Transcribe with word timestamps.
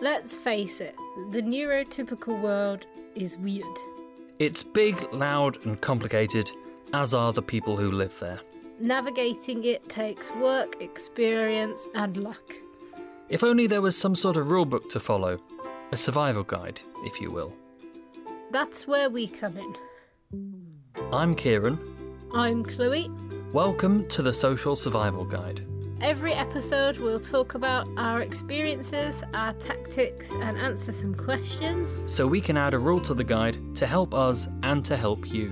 Let's 0.00 0.36
face 0.36 0.80
it, 0.80 0.94
the 1.30 1.42
neurotypical 1.42 2.40
world 2.40 2.86
is 3.16 3.36
weird. 3.36 3.66
It's 4.38 4.62
big, 4.62 5.12
loud, 5.12 5.66
and 5.66 5.80
complicated, 5.80 6.48
as 6.92 7.14
are 7.14 7.32
the 7.32 7.42
people 7.42 7.76
who 7.76 7.90
live 7.90 8.16
there. 8.20 8.38
Navigating 8.78 9.64
it 9.64 9.88
takes 9.88 10.30
work, 10.36 10.80
experience, 10.80 11.88
and 11.96 12.16
luck. 12.18 12.52
If 13.28 13.42
only 13.42 13.66
there 13.66 13.82
was 13.82 13.96
some 13.96 14.14
sort 14.14 14.36
of 14.36 14.46
rulebook 14.46 14.88
to 14.90 15.00
follow, 15.00 15.40
a 15.90 15.96
survival 15.96 16.44
guide, 16.44 16.80
if 16.98 17.20
you 17.20 17.32
will. 17.32 17.52
That's 18.52 18.86
where 18.86 19.10
we 19.10 19.26
come 19.26 19.56
in. 19.58 20.62
I'm 21.12 21.34
Kieran. 21.34 21.76
I'm 22.32 22.62
Chloe. 22.62 23.10
Welcome 23.52 24.08
to 24.10 24.22
the 24.22 24.32
Social 24.32 24.76
Survival 24.76 25.24
Guide. 25.24 25.66
Every 26.00 26.32
episode, 26.32 26.98
we'll 26.98 27.18
talk 27.18 27.54
about 27.54 27.88
our 27.96 28.20
experiences, 28.20 29.24
our 29.34 29.52
tactics, 29.54 30.32
and 30.32 30.56
answer 30.56 30.92
some 30.92 31.12
questions. 31.12 31.96
So 32.06 32.24
we 32.24 32.40
can 32.40 32.56
add 32.56 32.72
a 32.72 32.78
rule 32.78 33.00
to 33.00 33.14
the 33.14 33.24
guide 33.24 33.58
to 33.74 33.84
help 33.84 34.14
us 34.14 34.48
and 34.62 34.84
to 34.84 34.96
help 34.96 35.26
you. 35.32 35.48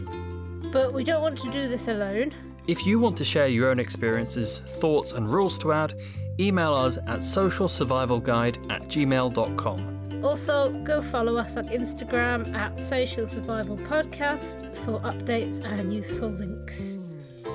But 0.73 0.93
we 0.93 1.03
don't 1.03 1.21
want 1.21 1.37
to 1.39 1.51
do 1.51 1.69
this 1.69 1.89
alone. 1.89 2.33
If 2.69 2.87
you 2.87 3.01
want 3.01 3.17
to 3.17 3.25
share 3.25 3.49
your 3.49 3.71
own 3.71 3.81
experiences, 3.81 4.61
thoughts, 4.81 5.13
and 5.13 5.29
rules 5.29 5.59
to 5.59 5.73
add, 5.73 5.95
email 6.39 6.75
us 6.75 6.97
at 6.97 7.17
socialsurvivalguide 7.17 8.71
at 8.71 8.83
gmail.com. 8.83 10.25
Also, 10.25 10.71
go 10.85 11.03
follow 11.03 11.37
us 11.39 11.57
on 11.57 11.67
Instagram 11.71 12.55
at 12.55 12.81
Social 12.81 13.27
Survival 13.27 13.77
Podcast 13.79 14.75
for 14.77 15.01
updates 15.01 15.65
and 15.65 15.93
useful 15.93 16.29
links. 16.29 16.99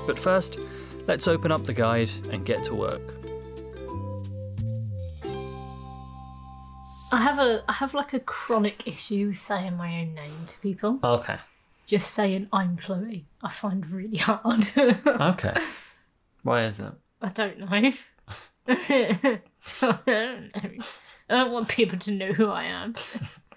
But 0.06 0.20
first, 0.20 0.60
let's 1.08 1.28
open 1.28 1.52
up 1.52 1.64
the 1.64 1.74
guide 1.74 2.10
and 2.32 2.46
get 2.46 2.64
to 2.66 2.76
work. 2.76 3.02
I 7.14 7.18
have 7.22 7.40
a 7.40 7.64
I 7.68 7.74
have 7.74 7.94
like 7.94 8.14
a 8.14 8.20
chronic 8.20 8.88
issue 8.88 9.34
saying 9.34 9.76
my 9.76 10.02
own 10.02 10.14
name 10.14 10.46
to 10.48 10.58
people. 10.60 11.00
Okay. 11.04 11.38
Just 11.86 12.14
saying 12.14 12.48
I'm 12.54 12.78
Chloe. 12.78 13.26
I 13.44 13.50
find 13.52 13.90
really 13.90 14.18
hard. 14.18 14.72
Okay. 15.06 15.58
Why 16.44 16.66
is 16.66 16.78
that? 16.78 16.96
I 17.22 17.28
don't 17.28 17.60
know. 17.60 17.68
I 18.68 19.42
don't 19.82 20.56
know. 20.56 20.84
I 21.30 21.36
don't 21.36 21.52
want 21.52 21.68
people 21.68 22.00
to 22.00 22.12
know 22.12 22.32
who 22.34 22.48
I 22.48 22.64
am. 22.64 22.96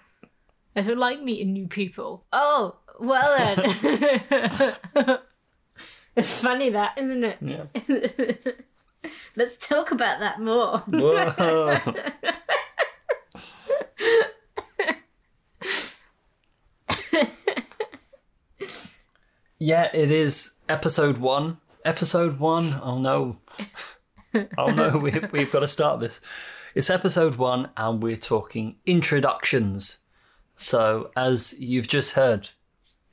I 0.75 0.81
don't 0.81 0.97
like 0.97 1.21
meeting 1.21 1.53
new 1.53 1.67
people. 1.67 2.25
Oh, 2.33 2.75
well 2.99 3.55
then. 3.55 5.19
It's 6.15 6.33
funny 6.33 6.69
that, 6.69 6.97
isn't 6.97 7.23
it? 7.23 7.37
Yeah. 7.41 7.65
Let's 9.35 9.67
talk 9.67 9.91
about 9.91 10.19
that 10.19 10.39
more. 10.41 10.79
Whoa. 10.87 11.79
yeah, 19.59 19.89
it 19.93 20.11
is 20.11 20.55
episode 20.67 21.17
one. 21.17 21.59
Episode 21.83 22.39
one. 22.39 22.79
Oh 22.81 22.97
no. 22.97 23.37
Oh 24.57 24.71
no, 24.71 24.97
we, 24.97 25.11
we've 25.31 25.51
got 25.51 25.59
to 25.59 25.67
start 25.67 25.99
this. 25.99 26.19
It's 26.73 26.89
episode 26.89 27.35
one, 27.35 27.69
and 27.77 28.01
we're 28.03 28.17
talking 28.17 28.77
introductions. 28.85 29.99
So, 30.57 31.11
as 31.15 31.59
you've 31.59 31.87
just 31.87 32.13
heard, 32.15 32.49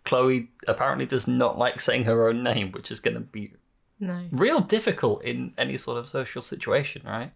Chloe 0.05 0.51
apparently 0.67 1.07
does 1.07 1.29
not 1.29 1.59
like 1.59 1.81
saying 1.81 2.05
her 2.05 2.29
own 2.29 2.43
name, 2.43 2.73
which 2.73 2.91
is 2.91 3.01
going 3.01 3.15
to 3.15 3.21
be 3.21 3.53
No. 4.01 4.29
real 4.33 4.61
difficult 4.61 5.23
in 5.23 5.55
any 5.57 5.77
sort 5.77 5.99
of 5.99 6.09
social 6.09 6.43
situation, 6.43 7.03
right? 7.05 7.33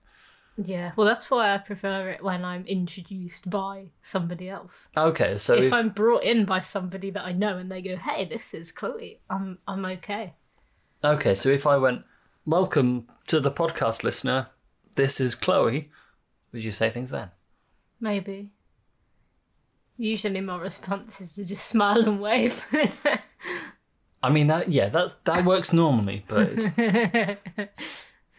Yeah. 0.59 0.93
Well, 0.97 1.07
that's 1.07 1.31
why 1.31 1.55
I 1.55 1.59
prefer 1.59 2.09
it 2.11 2.25
when 2.25 2.43
I'm 2.45 2.65
introduced 2.67 3.51
by 3.51 3.89
somebody 4.01 4.49
else. 4.49 4.89
Okay, 4.97 5.37
so 5.37 5.55
if 5.55 5.65
if, 5.65 5.73
I'm 5.73 5.91
brought 5.91 6.23
in 6.25 6.45
by 6.47 6.61
somebody 6.61 7.11
that 7.11 7.25
I 7.25 7.33
know 7.33 7.59
and 7.59 7.71
they 7.71 7.83
go, 7.83 7.97
"Hey, 7.97 8.25
this 8.25 8.55
is 8.55 8.73
Chloe," 8.73 9.21
I'm 9.29 9.59
I'm 9.69 9.85
okay. 9.85 10.33
okay, 11.05 11.35
so 11.35 11.51
if 11.51 11.67
I 11.67 11.77
went, 11.77 12.05
"Welcome 12.47 13.07
to 13.27 13.39
the 13.39 13.51
podcast, 13.53 14.03
listener. 14.03 14.49
This 14.95 15.21
is 15.21 15.35
Chloe," 15.35 15.91
would 16.53 16.65
you 16.65 16.73
say 16.73 16.89
things 16.89 17.11
then? 17.11 17.33
Maybe. 18.01 18.51
Usually, 19.99 20.41
my 20.41 20.59
response 20.59 21.21
is 21.21 21.35
to 21.35 21.45
just 21.45 21.67
smile 21.67 22.07
and 22.07 22.21
wave. 22.21 22.67
I 24.23 24.31
mean 24.31 24.49
that 24.49 24.69
yeah, 24.69 24.89
that's 24.89 25.15
that 25.25 25.45
works 25.45 25.73
normally, 25.73 26.25
but 26.27 26.59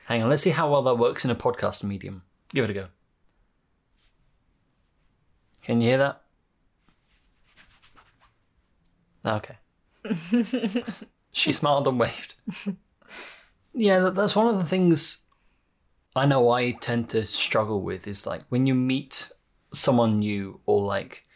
hang 0.06 0.22
on, 0.24 0.30
let's 0.30 0.42
see 0.42 0.50
how 0.50 0.70
well 0.72 0.84
that 0.84 0.96
works 0.96 1.24
in 1.24 1.32
a 1.32 1.36
podcast 1.36 1.84
medium. 1.84 2.24
Give 2.50 2.66
it 2.66 2.72
a 2.72 2.74
go. 2.74 2.88
Can 5.62 5.82
you 5.82 5.90
hear 5.90 5.98
that? 5.98 6.22
Ah, 9.26 9.38
okay. 9.38 10.84
she 11.32 11.52
smiled 11.52 11.88
and 11.88 12.00
waved. 12.00 12.36
yeah, 13.74 14.00
that, 14.00 14.16
that's 14.16 14.36
one 14.36 14.48
of 14.48 14.58
the 14.58 14.66
things 14.66 15.24
I 16.16 16.26
know 16.26 16.50
I 16.50 16.72
tend 16.72 17.10
to 17.10 17.26
struggle 17.26 17.82
with 17.82 18.08
is 18.08 18.26
like 18.26 18.44
when 18.50 18.66
you 18.66 18.74
meet 18.74 19.32
someone 19.74 20.20
new 20.20 20.60
or 20.66 20.82
like 20.82 21.27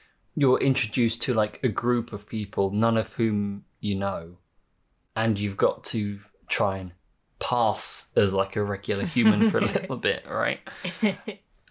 you're 0.42 0.58
introduced 0.58 1.22
to 1.22 1.36
like 1.36 1.60
a 1.62 1.68
group 1.68 2.12
of 2.12 2.26
people, 2.26 2.72
none 2.72 2.98
of 2.98 3.14
whom 3.14 3.64
you 3.80 3.94
know, 3.94 4.38
and 5.16 5.40
you've 5.40 5.56
got 5.56 5.84
to 5.84 6.20
try 6.48 6.78
and 6.78 6.94
pass 7.38 8.10
as 8.16 8.34
like 8.34 8.56
a 8.56 8.64
regular 8.64 9.06
human 9.06 9.52
for 9.52 9.60
a 9.60 9.66
little 9.68 9.98
bit, 9.98 10.26
right? 10.28 10.60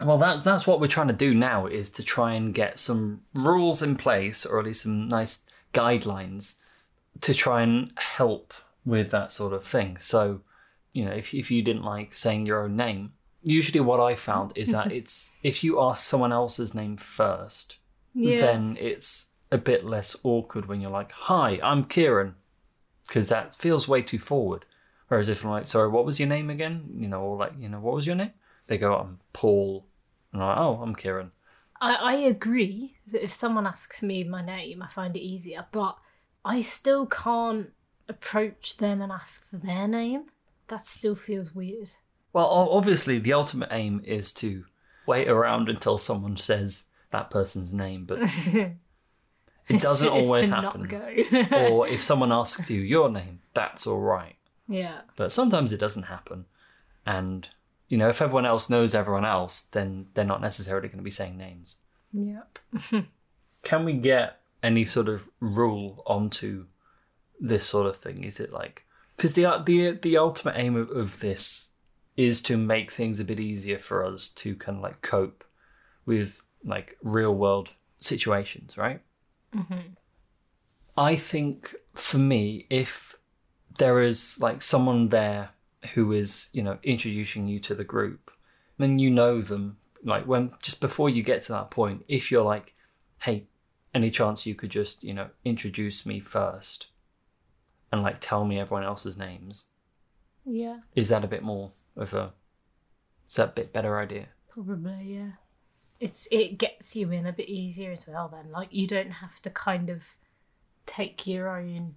Well, 0.00 0.18
that 0.18 0.44
that's 0.44 0.68
what 0.68 0.80
we're 0.80 0.86
trying 0.86 1.08
to 1.08 1.12
do 1.12 1.34
now 1.34 1.66
is 1.66 1.90
to 1.90 2.04
try 2.04 2.34
and 2.34 2.54
get 2.54 2.78
some 2.78 3.22
rules 3.34 3.82
in 3.82 3.96
place, 3.96 4.46
or 4.46 4.60
at 4.60 4.66
least 4.66 4.82
some 4.82 5.08
nice 5.08 5.44
guidelines 5.74 6.58
to 7.22 7.34
try 7.34 7.62
and 7.62 7.90
help 7.96 8.54
with 8.86 9.10
that 9.10 9.32
sort 9.32 9.52
of 9.52 9.64
thing. 9.64 9.98
So, 9.98 10.42
you 10.92 11.04
know, 11.04 11.10
if 11.10 11.34
if 11.34 11.50
you 11.50 11.60
didn't 11.62 11.84
like 11.84 12.14
saying 12.14 12.46
your 12.46 12.62
own 12.62 12.76
name, 12.76 13.14
usually 13.42 13.80
what 13.80 13.98
I 13.98 14.14
found 14.14 14.52
is 14.54 14.70
that 14.70 14.92
it's 14.98 15.32
if 15.42 15.64
you 15.64 15.80
ask 15.80 16.08
someone 16.08 16.32
else's 16.32 16.72
name 16.72 16.96
first, 16.96 17.78
yeah. 18.14 18.40
then 18.40 18.76
it's 18.80 19.26
a 19.52 19.58
bit 19.58 19.84
less 19.84 20.16
awkward 20.22 20.66
when 20.66 20.80
you're 20.80 20.90
like, 20.90 21.12
"Hi, 21.12 21.58
I'm 21.62 21.84
Kieran," 21.84 22.34
because 23.06 23.28
that 23.28 23.54
feels 23.54 23.88
way 23.88 24.02
too 24.02 24.18
forward. 24.18 24.64
Whereas 25.08 25.28
if 25.28 25.44
I'm 25.44 25.50
like, 25.50 25.66
"Sorry, 25.66 25.88
what 25.88 26.04
was 26.04 26.20
your 26.20 26.28
name 26.28 26.50
again?" 26.50 26.88
You 26.96 27.08
know, 27.08 27.22
or 27.22 27.36
like, 27.36 27.52
you 27.58 27.68
know, 27.68 27.80
what 27.80 27.94
was 27.94 28.06
your 28.06 28.16
name? 28.16 28.32
They 28.66 28.78
go, 28.78 28.94
"I'm 28.94 29.20
Paul," 29.32 29.86
and 30.32 30.42
I'm 30.42 30.48
like, 30.48 30.58
"Oh, 30.58 30.82
I'm 30.82 30.94
Kieran." 30.94 31.32
I, 31.80 31.94
I 31.94 32.14
agree 32.14 32.96
that 33.06 33.24
if 33.24 33.32
someone 33.32 33.66
asks 33.66 34.02
me 34.02 34.22
my 34.24 34.44
name, 34.44 34.82
I 34.82 34.88
find 34.88 35.16
it 35.16 35.20
easier, 35.20 35.66
but 35.72 35.96
I 36.44 36.60
still 36.62 37.06
can't 37.06 37.70
approach 38.08 38.76
them 38.76 39.00
and 39.00 39.10
ask 39.10 39.48
for 39.48 39.56
their 39.56 39.88
name. 39.88 40.24
That 40.68 40.86
still 40.86 41.14
feels 41.14 41.54
weird. 41.54 41.90
Well, 42.32 42.46
obviously, 42.46 43.18
the 43.18 43.32
ultimate 43.32 43.70
aim 43.72 44.02
is 44.04 44.32
to 44.34 44.64
wait 45.06 45.28
around 45.28 45.68
until 45.68 45.98
someone 45.98 46.36
says 46.36 46.84
that 47.10 47.30
person's 47.30 47.74
name, 47.74 48.04
but 48.04 48.18
it 48.22 48.76
doesn't 49.68 50.14
It's 50.16 50.26
always 50.26 50.48
to 50.48 50.54
happen. 50.54 50.82
Not 50.82 51.50
go. 51.50 51.56
or 51.68 51.88
if 51.96 52.02
someone 52.02 52.32
asks 52.32 52.70
you 52.70 52.80
your 52.80 53.10
name, 53.10 53.40
that's 53.54 53.86
all 53.86 54.00
right. 54.00 54.36
yeah. 54.68 55.02
But 55.16 55.32
sometimes 55.32 55.72
it 55.72 55.80
doesn't 55.80 56.04
happen. 56.04 56.46
And, 57.06 57.48
you 57.88 57.98
know, 57.98 58.08
if 58.08 58.22
everyone 58.22 58.46
else 58.46 58.70
knows 58.70 58.94
everyone 58.94 59.24
else, 59.24 59.62
then 59.62 60.06
they're 60.14 60.24
not 60.24 60.40
necessarily 60.40 60.88
going 60.88 60.98
to 60.98 61.04
be 61.04 61.10
saying 61.10 61.36
names. 61.36 61.76
Yep. 62.12 62.58
Can 63.62 63.84
we 63.84 63.94
get 63.94 64.40
any 64.62 64.84
sort 64.84 65.08
of 65.08 65.28
rule 65.40 66.02
onto 66.06 66.66
this 67.40 67.66
sort 67.66 67.86
of 67.86 67.96
thing? 67.96 68.24
Is 68.24 68.38
it 68.40 68.52
like. 68.52 68.84
Because 69.16 69.34
the, 69.34 69.62
the, 69.64 69.90
the 69.90 70.16
ultimate 70.16 70.54
aim 70.56 70.76
of, 70.76 70.90
of 70.90 71.20
this 71.20 71.70
is 72.16 72.40
to 72.42 72.56
make 72.56 72.90
things 72.90 73.18
a 73.20 73.24
bit 73.24 73.40
easier 73.40 73.78
for 73.78 74.04
us 74.04 74.28
to 74.28 74.54
kind 74.56 74.78
of 74.78 74.82
like 74.82 75.02
cope 75.02 75.44
with 76.06 76.42
like 76.64 76.96
real 77.02 77.34
world 77.34 77.72
situations, 77.98 78.76
right? 78.76 79.00
Mm-hmm. 79.54 79.94
I 80.96 81.16
think 81.16 81.74
for 81.94 82.18
me, 82.18 82.66
if 82.70 83.16
there 83.78 84.00
is 84.02 84.38
like 84.40 84.62
someone 84.62 85.08
there 85.08 85.50
who 85.94 86.12
is, 86.12 86.50
you 86.52 86.62
know, 86.62 86.78
introducing 86.82 87.46
you 87.46 87.58
to 87.60 87.74
the 87.74 87.84
group, 87.84 88.30
then 88.78 88.98
you 88.98 89.10
know 89.10 89.40
them. 89.40 89.78
Like 90.02 90.26
when 90.26 90.52
just 90.62 90.80
before 90.80 91.08
you 91.08 91.22
get 91.22 91.42
to 91.42 91.52
that 91.52 91.70
point, 91.70 92.04
if 92.08 92.30
you're 92.30 92.44
like, 92.44 92.74
hey, 93.22 93.46
any 93.94 94.10
chance 94.10 94.46
you 94.46 94.54
could 94.54 94.70
just, 94.70 95.02
you 95.02 95.14
know, 95.14 95.28
introduce 95.44 96.04
me 96.06 96.20
first 96.20 96.88
and 97.92 98.02
like 98.02 98.18
tell 98.20 98.44
me 98.44 98.58
everyone 98.58 98.84
else's 98.84 99.16
names, 99.16 99.66
Yeah. 100.44 100.80
is 100.94 101.08
that 101.08 101.24
a 101.24 101.28
bit 101.28 101.42
more 101.42 101.72
of 101.96 102.14
a 102.14 102.32
is 103.28 103.36
that 103.36 103.48
a 103.50 103.52
bit 103.52 103.72
better 103.72 103.98
idea? 103.98 104.28
Probably, 104.48 105.14
yeah. 105.14 105.30
It's 106.00 106.26
it 106.30 106.58
gets 106.58 106.96
you 106.96 107.10
in 107.10 107.26
a 107.26 107.32
bit 107.32 107.48
easier 107.48 107.92
as 107.92 108.06
well 108.06 108.28
then. 108.28 108.50
Like 108.50 108.72
you 108.72 108.86
don't 108.86 109.10
have 109.10 109.40
to 109.42 109.50
kind 109.50 109.90
of 109.90 110.16
take 110.86 111.26
your 111.26 111.48
own 111.48 111.96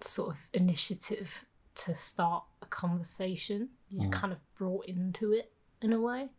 sort 0.00 0.30
of 0.30 0.48
initiative 0.52 1.46
to 1.76 1.94
start 1.94 2.44
a 2.60 2.66
conversation. 2.66 3.70
You're 3.88 4.08
mm. 4.08 4.12
kind 4.12 4.32
of 4.32 4.40
brought 4.54 4.86
into 4.86 5.32
it 5.32 5.52
in 5.80 5.92
a 5.92 6.00
way. 6.00 6.30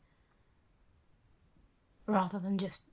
rather 2.06 2.40
than 2.40 2.58
just 2.58 2.84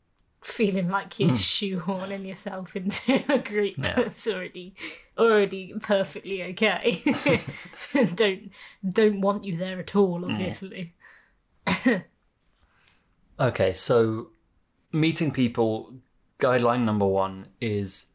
feeling 0.43 0.89
like 0.89 1.19
you're 1.21 1.31
mm. 1.31 1.35
shoehorning 1.35 2.27
yourself 2.27 2.75
into 2.75 3.23
a 3.33 3.39
group 3.39 3.75
Yeah. 3.77 3.95
that's 3.95 4.27
already 4.27 4.75
already 5.19 5.75
perfectly 5.81 6.43
okay. 6.45 7.03
don't 8.15 8.51
don't 8.89 9.21
want 9.21 9.45
you 9.45 9.57
there 9.57 9.79
at 9.79 9.95
all, 9.95 10.21
mm. 10.21 10.31
obviously. 10.31 10.95
Okay, 13.41 13.73
so 13.73 14.29
meeting 14.93 15.33
people, 15.33 15.95
guideline 16.39 16.83
number 16.85 17.07
one 17.07 17.47
is 17.61 18.07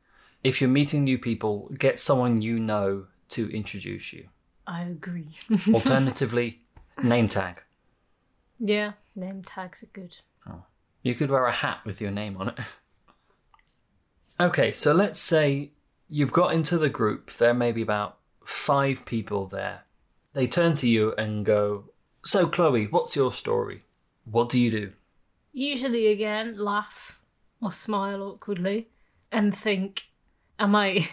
if 0.44 0.62
you're 0.62 0.70
meeting 0.70 1.04
new 1.04 1.18
people, 1.18 1.72
get 1.80 2.00
someone 2.00 2.44
you 2.44 2.60
know 2.60 3.08
to 3.30 3.50
introduce 3.50 4.14
you. 4.14 4.28
I 4.68 4.84
agree. 4.84 5.30
Alternatively, 5.74 6.62
name 7.02 7.28
tag. 7.28 7.64
yeah, 8.60 8.94
name 9.16 9.42
tags 9.44 9.82
are 9.82 9.88
good. 9.88 10.18
Oh. 10.48 10.64
You 11.02 11.16
could 11.16 11.32
wear 11.32 11.46
a 11.46 11.52
hat 11.52 11.80
with 11.86 12.00
your 12.00 12.12
name 12.12 12.38
on 12.38 12.50
it. 12.50 12.60
Okay, 14.38 14.74
so 14.74 14.92
let's 14.92 15.18
say 15.18 15.72
you've 16.10 16.34
got 16.34 16.54
into 16.54 16.78
the 16.78 16.90
group, 16.90 17.32
there 17.38 17.54
may 17.54 17.72
be 17.72 17.82
about 17.82 18.18
five 18.44 19.06
people 19.06 19.48
there. 19.48 19.84
They 20.34 20.46
turn 20.46 20.74
to 20.74 20.90
you 20.90 21.14
and 21.18 21.46
go, 21.46 21.86
So, 22.26 22.46
Chloe, 22.46 22.88
what's 22.88 23.16
your 23.16 23.32
story? 23.32 23.84
What 24.26 24.50
do 24.50 24.60
you 24.60 24.70
do? 24.72 24.92
Usually, 25.58 26.08
again, 26.08 26.58
laugh 26.58 27.22
or 27.62 27.72
smile 27.72 28.22
awkwardly 28.22 28.90
and 29.32 29.56
think, 29.56 30.04
"Am 30.60 30.76
I, 30.76 31.08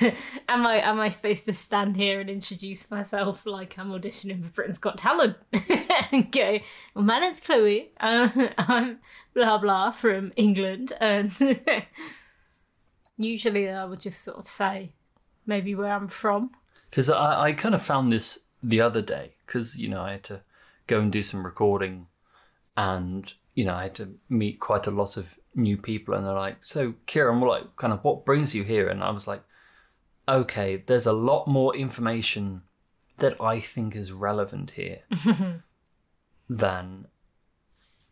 am 0.48 0.64
I, 0.64 0.76
am 0.76 1.00
I 1.00 1.08
supposed 1.08 1.44
to 1.46 1.52
stand 1.52 1.96
here 1.96 2.20
and 2.20 2.30
introduce 2.30 2.92
myself 2.92 3.44
like 3.44 3.76
I'm 3.76 3.90
auditioning 3.90 4.44
for 4.44 4.50
Britain's 4.50 4.78
Got 4.78 4.98
Talent?" 4.98 5.36
and 6.12 6.30
go, 6.30 6.60
"Well, 6.94 7.04
my 7.04 7.18
name's 7.18 7.40
Chloe. 7.40 7.90
Uh, 7.98 8.28
I'm 8.58 9.00
blah 9.34 9.58
blah 9.58 9.90
from 9.90 10.32
England." 10.36 10.92
And 11.00 11.32
usually, 13.18 13.68
I 13.68 13.84
would 13.84 14.00
just 14.00 14.22
sort 14.22 14.38
of 14.38 14.46
say, 14.46 14.92
maybe 15.44 15.74
where 15.74 15.92
I'm 15.92 16.06
from. 16.06 16.50
Because 16.88 17.10
I, 17.10 17.48
I 17.48 17.52
kind 17.52 17.74
of 17.74 17.82
found 17.82 18.12
this 18.12 18.38
the 18.62 18.80
other 18.80 19.02
day, 19.02 19.34
because, 19.44 19.78
you 19.78 19.88
know, 19.88 20.02
I 20.02 20.12
had 20.12 20.24
to 20.24 20.42
go 20.86 21.00
and 21.00 21.10
do 21.10 21.24
some 21.24 21.44
recording 21.44 22.06
and, 22.76 23.32
you 23.58 23.64
know, 23.64 23.74
I 23.74 23.82
had 23.82 23.96
to 23.96 24.14
meet 24.28 24.60
quite 24.60 24.86
a 24.86 24.92
lot 24.92 25.16
of 25.16 25.36
new 25.52 25.76
people. 25.76 26.14
And 26.14 26.24
they're 26.24 26.32
like, 26.32 26.58
So, 26.60 26.94
Kieran, 27.06 27.40
what, 27.40 27.50
like, 27.50 27.74
kind 27.74 27.92
of 27.92 28.04
what 28.04 28.24
brings 28.24 28.54
you 28.54 28.62
here? 28.62 28.86
And 28.86 29.02
I 29.02 29.10
was 29.10 29.26
like, 29.26 29.42
Okay, 30.28 30.76
there's 30.76 31.06
a 31.06 31.12
lot 31.12 31.48
more 31.48 31.74
information 31.74 32.62
that 33.16 33.40
I 33.40 33.58
think 33.58 33.96
is 33.96 34.12
relevant 34.12 34.70
here 34.82 35.00
than 36.48 37.08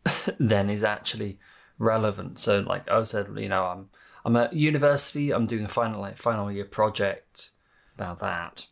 than 0.37 0.69
is 0.69 0.83
actually 0.83 1.39
relevant. 1.79 2.39
So, 2.39 2.59
like 2.59 2.91
I 2.91 3.01
said, 3.03 3.27
you 3.37 3.47
know, 3.47 3.67
I'm 3.67 3.89
I'm 4.25 4.35
at 4.35 4.51
university. 4.51 5.31
I'm 5.31 5.47
doing 5.47 5.63
a 5.63 5.69
final 5.69 6.01
like, 6.01 6.17
final 6.17 6.51
year 6.51 6.65
project 6.65 7.51
about 7.95 8.19
that, 8.19 8.67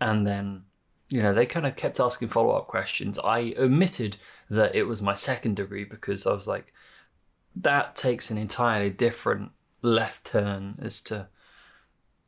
and 0.00 0.26
then 0.26 0.64
you 1.12 1.22
know 1.22 1.32
they 1.34 1.46
kind 1.46 1.66
of 1.66 1.76
kept 1.76 2.00
asking 2.00 2.28
follow 2.28 2.54
up 2.56 2.66
questions. 2.68 3.18
I 3.18 3.54
omitted 3.58 4.16
that 4.50 4.74
it 4.74 4.84
was 4.84 5.00
my 5.02 5.14
second 5.14 5.56
degree 5.56 5.84
because 5.84 6.26
I 6.26 6.32
was 6.32 6.48
like, 6.48 6.72
that 7.54 7.94
takes 7.96 8.30
an 8.30 8.38
entirely 8.38 8.90
different 8.90 9.52
left 9.82 10.26
turn 10.26 10.78
as 10.80 11.00
to 11.02 11.28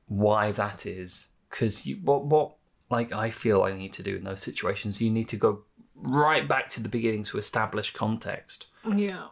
why 0.06 0.52
that 0.52 0.86
is. 0.86 1.28
Because 1.50 1.86
you 1.86 1.96
what 2.02 2.24
what 2.26 2.56
like 2.90 3.12
I 3.12 3.30
feel 3.30 3.62
I 3.62 3.72
need 3.72 3.92
to 3.94 4.02
do 4.02 4.16
in 4.16 4.24
those 4.24 4.42
situations, 4.42 5.00
you 5.00 5.10
need 5.10 5.28
to 5.28 5.36
go 5.36 5.62
right 5.94 6.46
back 6.48 6.68
to 6.70 6.82
the 6.82 6.88
beginning 6.88 7.24
to 7.24 7.38
establish 7.38 7.92
context 7.92 8.66
Yeah. 8.84 9.28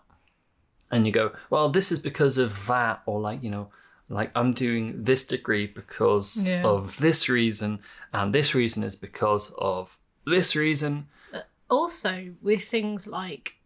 and 0.91 1.07
you 1.07 1.13
go, 1.13 1.33
well, 1.51 1.69
this 1.69 1.91
is 1.93 1.99
because 1.99 2.39
of 2.39 2.67
that, 2.69 3.03
or 3.05 3.21
like, 3.21 3.43
you 3.43 3.51
know, 3.51 3.69
like 4.09 4.31
I'm 4.35 4.53
doing 4.53 5.05
this 5.05 5.27
degree 5.27 5.67
because 5.67 6.49
Yeah. 6.49 6.65
of 6.65 6.99
this 6.99 7.29
reason, 7.29 7.81
and 8.13 8.35
this 8.35 8.55
reason 8.55 8.83
is 8.83 8.97
because 8.97 9.53
of 9.59 9.99
this 10.27 10.55
reason. 10.57 11.09
Uh, 11.33 11.41
also 11.71 12.35
with 12.43 12.65
things 12.65 13.07
like 13.07 13.59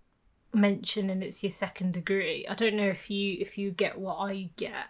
mentioning 0.52 1.22
it's 1.22 1.42
your 1.42 1.50
second 1.50 1.92
degree 1.92 2.46
i 2.48 2.54
don't 2.54 2.74
know 2.76 2.88
if 2.88 3.10
you 3.10 3.36
if 3.40 3.58
you 3.58 3.70
get 3.70 3.98
what 3.98 4.16
i 4.16 4.48
get 4.56 4.86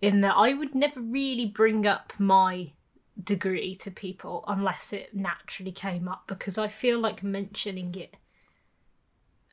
in 0.00 0.20
that 0.20 0.34
i 0.36 0.54
would 0.54 0.72
never 0.72 1.00
really 1.00 1.46
bring 1.46 1.84
up 1.84 2.12
my 2.18 2.72
degree 3.24 3.74
to 3.74 3.90
people 3.90 4.44
unless 4.46 4.92
it 4.92 5.12
naturally 5.14 5.72
came 5.72 6.06
up 6.06 6.22
because 6.28 6.56
i 6.56 6.68
feel 6.68 6.98
like 7.00 7.24
mentioning 7.24 7.92
it 7.96 8.14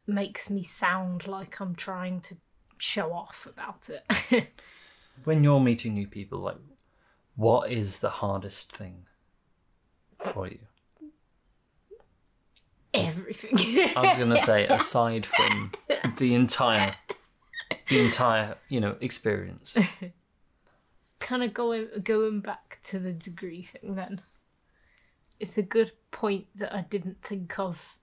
makes 0.05 0.49
me 0.49 0.63
sound 0.63 1.27
like 1.27 1.59
i'm 1.59 1.73
trying 1.75 2.21
to 2.21 2.35
show 2.77 3.11
off 3.11 3.47
about 3.47 3.89
it 3.89 4.05
When 5.23 5.43
you're 5.43 5.59
meeting 5.59 5.93
new 5.93 6.07
people, 6.07 6.39
like, 6.39 6.57
what 7.35 7.71
is 7.71 7.99
the 7.99 8.09
hardest 8.09 8.71
thing 8.71 9.05
for 10.33 10.47
you? 10.47 10.59
everything 12.93 13.53
I 13.95 14.07
was 14.07 14.17
gonna 14.17 14.39
say, 14.39 14.65
aside 14.69 15.25
from 15.25 15.71
the 16.17 16.33
entire, 16.33 16.95
the 17.89 17.99
entire, 17.99 18.55
you 18.69 18.79
know, 18.79 18.95
experience. 19.01 19.77
kind 21.19 21.43
of 21.43 21.53
going 21.53 21.87
going 22.03 22.39
back 22.39 22.79
to 22.83 22.99
the 22.99 23.11
degree 23.11 23.63
thing 23.63 23.95
then 23.95 24.21
it's 25.39 25.57
a 25.57 25.63
good 25.63 25.91
point 26.11 26.45
that 26.55 26.73
i 26.73 26.81
didn't 26.81 27.21
think 27.23 27.57
of 27.57 27.97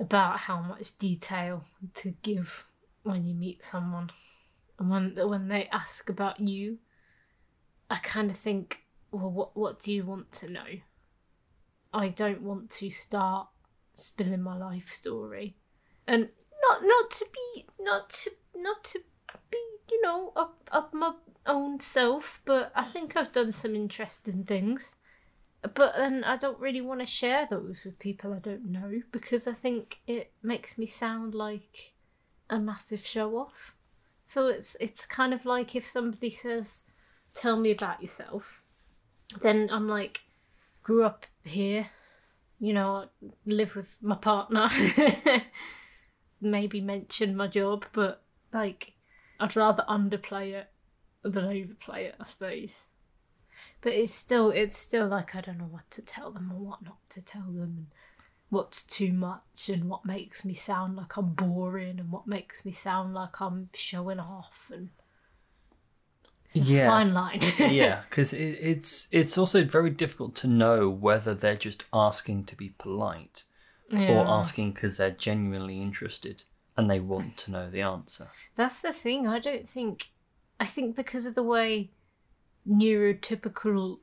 about 0.00 0.40
how 0.40 0.60
much 0.60 0.98
detail 0.98 1.64
to 1.94 2.10
give 2.22 2.66
when 3.04 3.24
you 3.24 3.34
meet 3.34 3.62
someone 3.62 4.10
and 4.78 4.90
when 4.90 5.28
when 5.28 5.48
they 5.48 5.68
ask 5.72 6.08
about 6.08 6.40
you 6.40 6.78
i 7.88 7.96
kind 7.96 8.30
of 8.30 8.36
think 8.36 8.86
well 9.10 9.30
what 9.30 9.56
what 9.56 9.78
do 9.78 9.92
you 9.92 10.04
want 10.04 10.32
to 10.32 10.50
know? 10.50 10.80
I 11.92 12.08
don't 12.08 12.42
want 12.42 12.70
to 12.70 12.90
start 12.90 13.48
spilling 13.94 14.42
my 14.42 14.56
life 14.56 14.90
story. 14.90 15.56
And 16.06 16.28
not 16.62 16.82
not 16.82 17.10
to 17.12 17.26
be 17.32 17.66
not 17.80 18.10
to 18.10 18.30
not 18.54 18.84
to 18.84 19.00
be 19.50 19.58
you 19.90 20.02
know 20.02 20.32
up 20.36 20.68
up 20.72 20.92
my 20.92 21.12
own 21.46 21.78
self 21.78 22.40
but 22.44 22.72
i 22.74 22.82
think 22.82 23.16
i've 23.16 23.30
done 23.32 23.52
some 23.52 23.74
interesting 23.74 24.44
things. 24.44 24.96
But 25.62 25.94
then 25.96 26.22
i 26.24 26.36
don't 26.36 26.60
really 26.60 26.80
want 26.80 27.00
to 27.00 27.06
share 27.06 27.46
those 27.50 27.82
with 27.84 27.98
people 27.98 28.32
i 28.32 28.38
don't 28.38 28.70
know 28.70 29.00
because 29.10 29.48
i 29.48 29.52
think 29.52 29.98
it 30.06 30.32
makes 30.42 30.78
me 30.78 30.86
sound 30.86 31.34
like 31.34 31.94
a 32.48 32.58
massive 32.60 33.04
show 33.04 33.36
off 33.36 33.74
so 34.26 34.48
it's 34.48 34.76
it's 34.80 35.06
kind 35.06 35.32
of 35.32 35.46
like 35.46 35.76
if 35.76 35.86
somebody 35.86 36.28
says 36.28 36.84
tell 37.32 37.56
me 37.56 37.70
about 37.70 38.02
yourself 38.02 38.60
then 39.40 39.68
i'm 39.70 39.86
like 39.88 40.22
grew 40.82 41.04
up 41.04 41.26
here 41.44 41.90
you 42.58 42.72
know 42.72 43.06
live 43.46 43.76
with 43.76 43.96
my 44.02 44.16
partner 44.16 44.68
maybe 46.40 46.80
mention 46.80 47.36
my 47.36 47.46
job 47.46 47.86
but 47.92 48.20
like 48.52 48.94
i'd 49.38 49.54
rather 49.54 49.84
underplay 49.88 50.52
it 50.52 50.70
than 51.22 51.44
overplay 51.44 52.06
it 52.06 52.14
i 52.20 52.24
suppose. 52.24 52.82
But 53.80 53.92
it's 53.92 54.12
still 54.12 54.50
it's 54.50 54.76
still 54.76 55.06
like 55.06 55.36
i 55.36 55.40
don't 55.40 55.58
know 55.58 55.64
what 55.70 55.88
to 55.92 56.02
tell 56.02 56.32
them 56.32 56.50
or 56.52 56.58
what 56.58 56.82
not 56.82 56.98
to 57.10 57.22
tell 57.22 57.46
them 57.46 57.86
what's 58.48 58.82
too 58.82 59.12
much 59.12 59.68
and 59.68 59.88
what 59.88 60.04
makes 60.06 60.44
me 60.44 60.54
sound 60.54 60.96
like 60.96 61.16
i'm 61.16 61.30
boring 61.34 61.98
and 61.98 62.10
what 62.12 62.26
makes 62.26 62.64
me 62.64 62.72
sound 62.72 63.12
like 63.14 63.40
i'm 63.40 63.68
showing 63.74 64.20
off 64.20 64.70
and 64.72 64.90
it's 66.46 66.56
a 66.56 66.62
Yeah. 66.64 66.86
fine 66.86 67.12
line 67.12 67.40
yeah, 67.58 68.02
because 68.08 68.32
it, 68.32 68.58
it's 68.60 69.08
it's 69.10 69.36
also 69.36 69.64
very 69.64 69.90
difficult 69.90 70.34
to 70.36 70.46
know 70.46 70.88
whether 70.88 71.34
they're 71.34 71.56
just 71.56 71.84
asking 71.92 72.44
to 72.44 72.56
be 72.56 72.70
polite 72.78 73.44
or 73.92 74.26
asking 74.28 74.72
because 74.72 74.96
they're 74.96 75.10
genuinely 75.10 75.80
interested 75.82 76.44
and 76.76 76.88
they 76.90 77.00
want 77.00 77.36
to 77.38 77.50
know 77.50 77.70
the 77.70 77.80
answer. 77.80 78.28
That's 78.54 78.80
the 78.82 78.92
thing. 78.92 79.26
I 79.26 79.38
don't 79.38 79.68
think. 79.68 80.10
I 80.58 80.66
think 80.66 80.96
because 80.96 81.26
of 81.26 81.34
the 81.34 81.42
way 81.42 81.90
neurotypical 82.68 83.98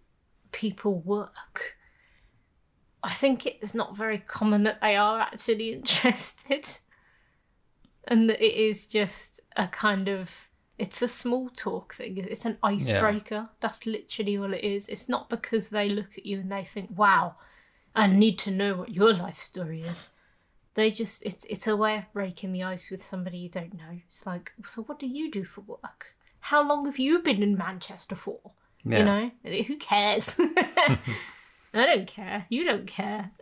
people 0.52 1.00
work, 1.00 1.76
I 3.04 3.12
think 3.12 3.46
it's 3.46 3.74
not 3.74 3.98
very 3.98 4.20
common 4.20 4.64
that 4.64 4.82
they 4.82 4.96
are 4.96 5.20
actually 5.20 5.74
interested. 5.74 6.68
And 8.06 8.30
that 8.30 8.44
it 8.44 8.56
is 8.56 8.86
just 8.86 9.40
a 9.56 9.68
kind 9.68 10.08
of. 10.08 10.50
It's 10.80 11.02
a 11.02 11.08
small 11.08 11.50
talk 11.50 11.94
thing. 11.94 12.18
It's 12.18 12.46
an 12.46 12.58
icebreaker. 12.64 13.50
That's 13.60 13.86
literally 13.86 14.38
all 14.38 14.54
it 14.54 14.64
is. 14.64 14.90
It's 14.90 15.08
not 15.08 15.30
because 15.30 15.70
they 15.70 15.88
look 15.88 16.18
at 16.18 16.26
you 16.26 16.40
and 16.40 16.52
they 16.52 16.64
think, 16.64 16.90
wow, 16.96 17.36
I 17.96 18.08
need 18.08 18.40
to 18.40 18.52
know 18.52 18.76
what 18.76 18.94
your 18.94 19.14
life 19.14 19.36
story 19.36 19.84
is 19.84 20.10
they 20.76 20.92
just 20.92 21.24
it's 21.26 21.46
it's 21.46 21.68
a 21.68 21.78
way 21.78 21.98
of 21.98 22.12
breaking 22.14 22.52
the 22.52 22.64
ice 22.64 22.90
with 22.90 23.04
somebody 23.04 23.38
you 23.38 23.50
don't 23.50 23.74
know. 23.74 24.00
It's 24.08 24.26
like, 24.26 24.54
so 24.66 24.84
what 24.84 25.00
do 25.00 25.08
you 25.08 25.30
do 25.30 25.44
for 25.44 25.62
work? 25.62 26.16
How 26.40 26.68
long 26.68 26.86
have 26.86 27.00
you 27.00 27.20
been 27.20 27.44
in 27.44 27.58
Manchester 27.58 28.16
for? 28.16 28.40
Yeah. 28.84 28.98
You 29.00 29.06
know, 29.06 29.32
who 29.64 29.78
cares? 29.78 30.40
I 31.74 31.86
don't 31.86 32.08
care. 32.08 32.46
You 32.50 32.64
don't 32.66 32.88
care. 32.88 33.32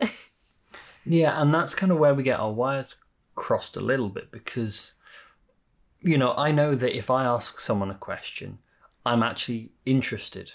Yeah, 1.04 1.40
and 1.42 1.52
that's 1.52 1.74
kind 1.74 1.90
of 1.90 1.98
where 1.98 2.14
we 2.14 2.22
get 2.22 2.38
our 2.38 2.52
wires 2.52 2.94
crossed 3.34 3.76
a 3.76 3.80
little 3.80 4.08
bit 4.08 4.30
because 4.30 4.92
you 6.00 6.16
know, 6.16 6.32
I 6.36 6.52
know 6.52 6.76
that 6.76 6.96
if 6.96 7.10
I 7.10 7.24
ask 7.24 7.58
someone 7.58 7.90
a 7.90 7.94
question, 7.96 8.58
I'm 9.04 9.22
actually 9.24 9.72
interested 9.84 10.52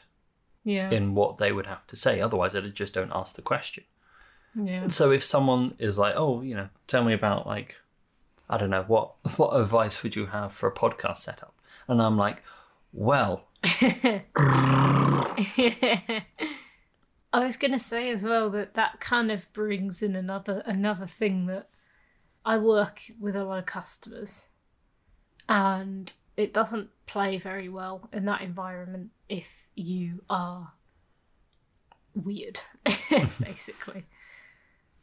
Yeah. 0.64 0.90
in 0.90 1.16
what 1.16 1.36
they 1.36 1.52
would 1.52 1.66
have 1.68 1.86
to 1.88 1.98
say. 1.98 2.22
Otherwise, 2.22 2.56
I 2.56 2.62
just 2.62 2.94
don't 2.94 3.12
ask 3.14 3.36
the 3.36 3.42
question. 3.42 3.84
Yeah. 4.56 4.88
So 4.88 5.12
if 5.12 5.22
someone 5.22 5.74
is 5.80 5.98
like, 5.98 6.14
"Oh, 6.16 6.42
you 6.42 6.56
know, 6.56 6.70
tell 6.88 7.04
me 7.04 7.12
about 7.14 7.46
like, 7.46 7.76
I 8.50 8.58
don't 8.58 8.70
know, 8.70 8.84
what 8.88 9.16
what 9.38 9.50
advice 9.54 10.02
would 10.02 10.16
you 10.16 10.28
have 10.28 10.54
for 10.54 10.70
a 10.70 10.74
podcast 10.74 11.18
setup?" 11.18 11.54
and 11.90 12.02
I'm 12.02 12.16
like, 12.16 12.42
"Well, 12.94 13.48
I 17.38 17.46
was 17.46 17.58
going 17.58 17.72
to 17.72 17.80
say 17.80 18.10
as 18.10 18.24
well 18.24 18.50
that 18.50 18.74
that 18.74 19.00
kind 19.00 19.32
of 19.32 19.52
brings 19.54 20.02
in 20.02 20.16
another 20.16 20.64
another 20.66 21.06
thing 21.06 21.46
that 21.46 21.70
I 22.44 22.58
work 22.58 23.04
with 23.20 23.36
a 23.36 23.44
lot 23.44 23.60
of 23.60 23.68
customers, 23.68 24.48
and 25.48 26.12
it 26.36 26.52
doesn't 26.52 26.90
play 27.06 27.38
very 27.38 27.70
well 27.70 28.10
in 28.12 28.26
that 28.26 28.42
environment 28.42 29.12
if 29.30 29.68
you 29.76 30.24
are 30.32 30.74
weird, 32.16 32.62
basically. 33.40 34.06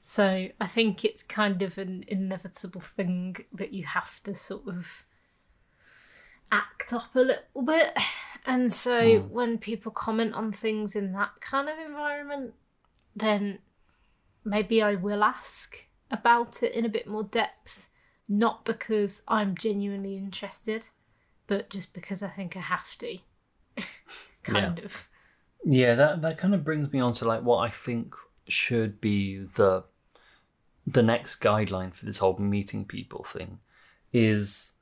So 0.03 0.49
I 0.61 0.67
think 0.67 1.05
it's 1.05 1.23
kind 1.23 1.63
of 1.63 1.79
an 1.79 2.05
inevitable 2.09 2.81
thing 2.81 3.37
that 3.53 3.73
you 3.73 3.85
have 3.85 4.23
to 4.25 4.35
sort 4.35 4.67
of 4.67 5.07
act 6.51 6.93
up 6.93 7.15
a 7.15 7.21
little 7.21 7.63
bit. 7.65 7.97
And 8.47 8.71
so 8.71 9.21
hmm. 9.21 9.33
when 9.33 9.57
people 9.57 9.91
comment 9.91 10.35
on 10.35 10.53
things 10.53 10.95
in 10.95 11.13
that 11.13 11.41
kind 11.41 11.67
of 11.71 11.79
environment, 11.79 12.53
then 13.17 13.61
maybe 14.45 14.83
I 14.83 14.97
will 14.97 15.25
ask 15.25 15.79
about 16.11 16.63
it 16.63 16.73
in 16.73 16.85
a 16.85 16.91
bit 16.91 17.07
more 17.07 17.25
depth, 17.25 17.89
not 18.29 18.67
because 18.67 19.23
I'm 19.27 19.57
genuinely 19.57 20.19
interested, 20.19 20.89
but 21.47 21.71
just 21.71 21.95
because 21.95 22.23
I 22.23 22.29
think 22.29 22.55
I 22.55 22.61
have 22.61 22.99
to. 22.99 23.17
kind 24.43 24.79
of. 24.79 25.09
Yeah, 25.65 25.95
that 25.95 26.23
that 26.23 26.39
kind 26.39 26.55
of 26.55 26.65
brings 26.65 26.93
me 26.93 27.01
on 27.01 27.15
to 27.15 27.25
like 27.25 27.43
what 27.43 27.59
I 27.59 27.71
think 27.71 28.15
should 28.47 29.01
be 29.01 29.39
the 29.39 29.85
the 30.87 31.03
next 31.03 31.41
guideline 31.41 31.95
for 31.95 32.05
this 32.05 32.19
whole 32.19 32.37
meeting 32.37 32.85
people 32.85 33.25
thing 33.25 33.59
is 34.13 34.73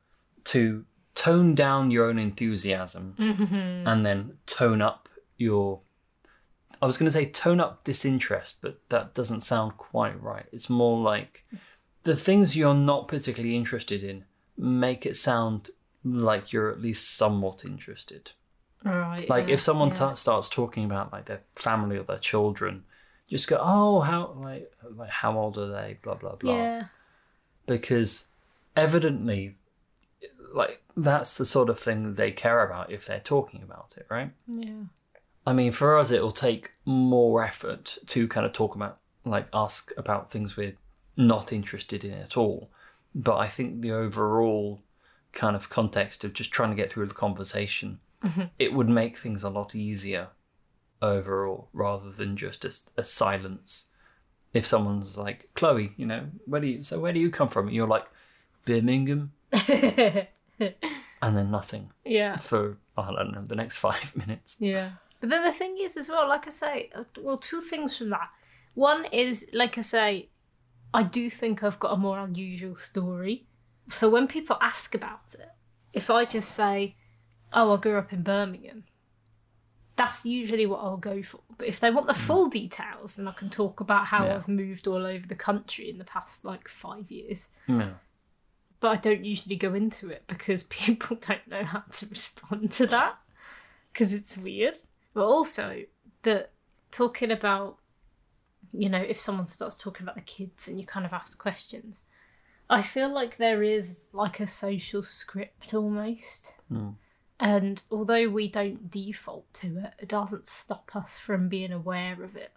to 0.45 0.85
tone 1.14 1.54
down 1.54 1.90
your 1.90 2.07
own 2.07 2.19
enthusiasm 2.19 3.14
mm-hmm. 3.19 3.87
and 3.87 4.04
then 4.07 4.38
tone 4.47 4.81
up 4.83 5.09
your 5.37 5.81
I 6.81 6.87
was 6.87 6.99
going 6.99 7.07
to 7.07 7.12
say 7.12 7.26
tone 7.26 7.61
up 7.61 7.85
disinterest, 7.85 8.59
but 8.61 8.81
that 8.88 9.14
doesn't 9.14 9.42
sound 9.42 9.76
quite 9.76 10.21
right. 10.21 10.47
It's 10.50 10.69
more 10.69 10.99
like 10.99 11.45
the 12.02 12.16
things 12.16 12.57
you're 12.57 12.75
not 12.75 13.07
particularly 13.07 13.57
interested 13.57 14.02
in 14.02 14.25
make 14.57 15.07
it 15.07 15.14
sound 15.14 15.71
like 16.04 16.52
you're 16.52 16.71
at 16.71 16.81
least 16.81 17.16
somewhat 17.16 17.64
interested. 17.64 18.33
Right. 18.85 19.28
Like 19.28 19.49
yeah, 19.49 19.54
if 19.54 19.61
someone 19.61 19.88
yeah. 19.88 19.95
ta 19.95 20.14
starts 20.14 20.49
talking 20.49 20.85
about 20.85 21.12
like 21.12 21.26
their 21.26 21.42
family 21.54 21.97
or 21.97 22.02
their 22.02 22.19
children, 22.19 22.83
just 23.28 23.47
go, 23.47 23.59
"Oh, 23.61 24.00
how 24.00 24.35
like 24.40 24.73
like 24.97 25.11
how 25.11 25.38
old 25.38 25.57
are 25.59 25.69
they?" 25.69 25.99
Blah 26.02 26.14
blah 26.14 26.35
blah. 26.35 26.57
Yeah. 26.57 26.85
Because 27.66 28.26
evidently, 28.75 29.57
like 30.52 30.82
that's 30.96 31.37
the 31.37 31.44
sort 31.44 31.68
of 31.68 31.78
thing 31.78 32.14
they 32.14 32.30
care 32.30 32.64
about 32.64 32.90
if 32.90 33.06
they're 33.06 33.20
talking 33.20 33.62
about 33.62 33.94
it, 33.96 34.06
right? 34.08 34.30
Yeah. 34.46 34.84
I 35.46 35.52
mean, 35.52 35.72
for 35.72 35.99
us, 35.99 36.11
it'll 36.11 36.32
take 36.32 36.72
more 36.84 37.42
effort 37.42 37.99
to 38.06 38.28
kind 38.28 38.46
of 38.46 38.52
talk 38.52 38.75
about, 38.75 38.99
like, 39.25 39.49
ask 39.52 39.92
about 39.96 40.30
things 40.30 40.56
we're 40.56 40.76
not 41.16 41.52
interested 41.52 42.04
in 42.04 42.12
at 42.14 42.37
all. 42.37 42.70
But 43.14 43.38
I 43.38 43.49
think 43.49 43.80
the 43.80 43.92
overall 43.92 44.82
kind 45.32 45.56
of 45.56 45.70
context 45.70 46.25
of 46.25 46.32
just 46.32 46.52
trying 46.52 46.70
to 46.70 46.76
get 46.76 46.90
through 46.90 47.06
the 47.06 47.14
conversation, 47.14 47.99
mm-hmm. 48.22 48.42
it 48.58 48.72
would 48.72 48.88
make 48.88 49.16
things 49.16 49.42
a 49.42 49.50
lot 49.50 49.75
easier 49.75 50.28
overall 51.00 51.68
rather 51.72 52.11
than 52.11 52.37
just 52.37 52.64
a, 52.64 52.72
a 52.96 53.04
silence. 53.04 53.87
If 54.54 54.66
someone's 54.66 55.18
like, 55.18 55.49
Chloe, 55.54 55.92
you 55.96 56.06
know, 56.06 56.26
where 56.46 56.61
do 56.61 56.66
you, 56.66 56.82
so 56.82 57.00
where 57.00 57.12
do 57.12 57.20
you 57.20 57.30
come 57.30 57.49
from? 57.49 57.66
And 57.66 57.75
you're 57.75 57.87
like, 57.87 58.06
Birmingham, 58.64 59.32
and 61.23 61.37
then 61.37 61.50
nothing 61.50 61.90
yeah. 62.04 62.37
for, 62.37 62.78
I 62.97 63.12
don't 63.12 63.33
know, 63.33 63.45
the 63.45 63.57
next 63.57 63.78
five 63.78 64.16
minutes. 64.26 64.57
Yeah. 64.61 64.92
But 65.21 65.31
then 65.31 65.45
the 65.45 65.52
thing 65.52 65.76
is, 65.81 65.97
as 65.97 66.09
well, 66.09 66.28
like 66.28 66.47
I 66.47 66.50
say, 66.50 66.90
uh, 66.95 67.04
well, 67.21 67.38
two 67.38 67.61
things 67.61 67.97
from 67.97 68.11
that. 68.11 68.28
One 68.75 69.04
is, 69.07 69.49
like 69.52 69.78
I 69.78 69.83
say, 69.83 70.28
I 70.92 71.02
do 71.02 71.31
think 71.31 71.62
I've 71.62 71.78
got 71.78 71.92
a 71.92 71.97
more 71.97 72.19
unusual 72.19 72.76
story. 72.76 73.47
So 73.88 74.11
when 74.11 74.26
people 74.26 74.57
ask 74.61 74.95
about 74.95 75.35
it, 75.35 75.50
if 75.92 76.11
I 76.11 76.25
just 76.25 76.52
say, 76.52 76.97
oh, 77.52 77.75
I 77.75 77.81
grew 77.81 77.99
up 77.99 78.12
in 78.12 78.23
Birmingham, 78.23 78.85
that's 79.97 80.25
usually 80.25 80.66
what 80.66 80.81
I'll 80.81 80.97
go 80.97 81.23
for. 81.23 81.40
But 81.59 81.69
if 81.69 81.81
they 81.81 81.90
want 81.90 82.07
the 82.07 82.14
full 82.14 82.49
details, 82.49 83.14
then 83.14 83.28
I 83.28 83.33
can 83.33 83.50
talk 83.50 83.81
about 83.81 84.07
how 84.07 84.25
Yeah. 84.25 84.37
I've 84.37 84.49
moved 84.49 84.87
all 84.87 85.07
over 85.07 85.26
the 85.26 85.35
country 85.35 85.90
in 85.90 85.99
the 85.99 86.04
past 86.04 86.45
like 86.45 86.66
five 86.69 87.11
years. 87.11 87.49
Yeah. 87.69 87.90
But 88.83 88.89
I 88.89 88.97
don't 88.97 89.25
usually 89.25 89.55
go 89.55 89.75
into 89.75 90.11
it 90.11 90.25
because 90.27 90.62
people 90.65 91.17
don't 91.17 91.47
know 91.47 91.65
how 91.65 91.85
to 91.89 92.07
respond 92.07 92.73
to 92.73 92.87
that 92.89 93.15
because 93.93 94.12
it's 94.12 94.37
weird. 94.37 94.77
But 95.15 95.25
also 95.25 95.85
that 96.23 96.51
talking 96.91 97.31
about, 97.31 97.79
you 98.73 98.89
know, 98.89 98.99
if 98.99 99.21
someone 99.21 99.47
starts 99.47 99.79
talking 99.79 100.03
about 100.03 100.17
the 100.17 100.21
kids 100.21 100.67
and 100.67 100.81
you 100.81 100.85
kind 100.85 101.07
of 101.07 101.12
ask 101.12 101.39
questions, 101.39 102.03
I 102.69 102.83
feel 102.83 103.09
like 103.09 103.37
there 103.37 103.62
is 103.62 104.09
like 104.12 104.41
a 104.41 104.49
social 104.49 105.03
script 105.03 105.73
almost. 105.75 106.55
And 107.39 107.83
although 107.89 108.29
we 108.29 108.49
don't 108.49 108.91
default 108.91 109.53
to 109.55 109.79
it, 109.79 109.95
it 110.01 110.09
doesn't 110.09 110.49
stop 110.49 110.97
us 110.97 111.17
from 111.19 111.49
being 111.49 111.73
aware 111.73 112.21
of 112.23 112.35
it. 112.35 112.53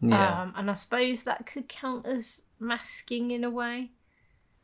Yeah. 0.00 0.42
Um, 0.42 0.54
and 0.56 0.70
I 0.70 0.74
suppose 0.74 1.24
that 1.24 1.46
could 1.46 1.68
count 1.68 2.06
as 2.06 2.42
masking 2.60 3.32
in 3.32 3.42
a 3.42 3.50
way. 3.50 3.90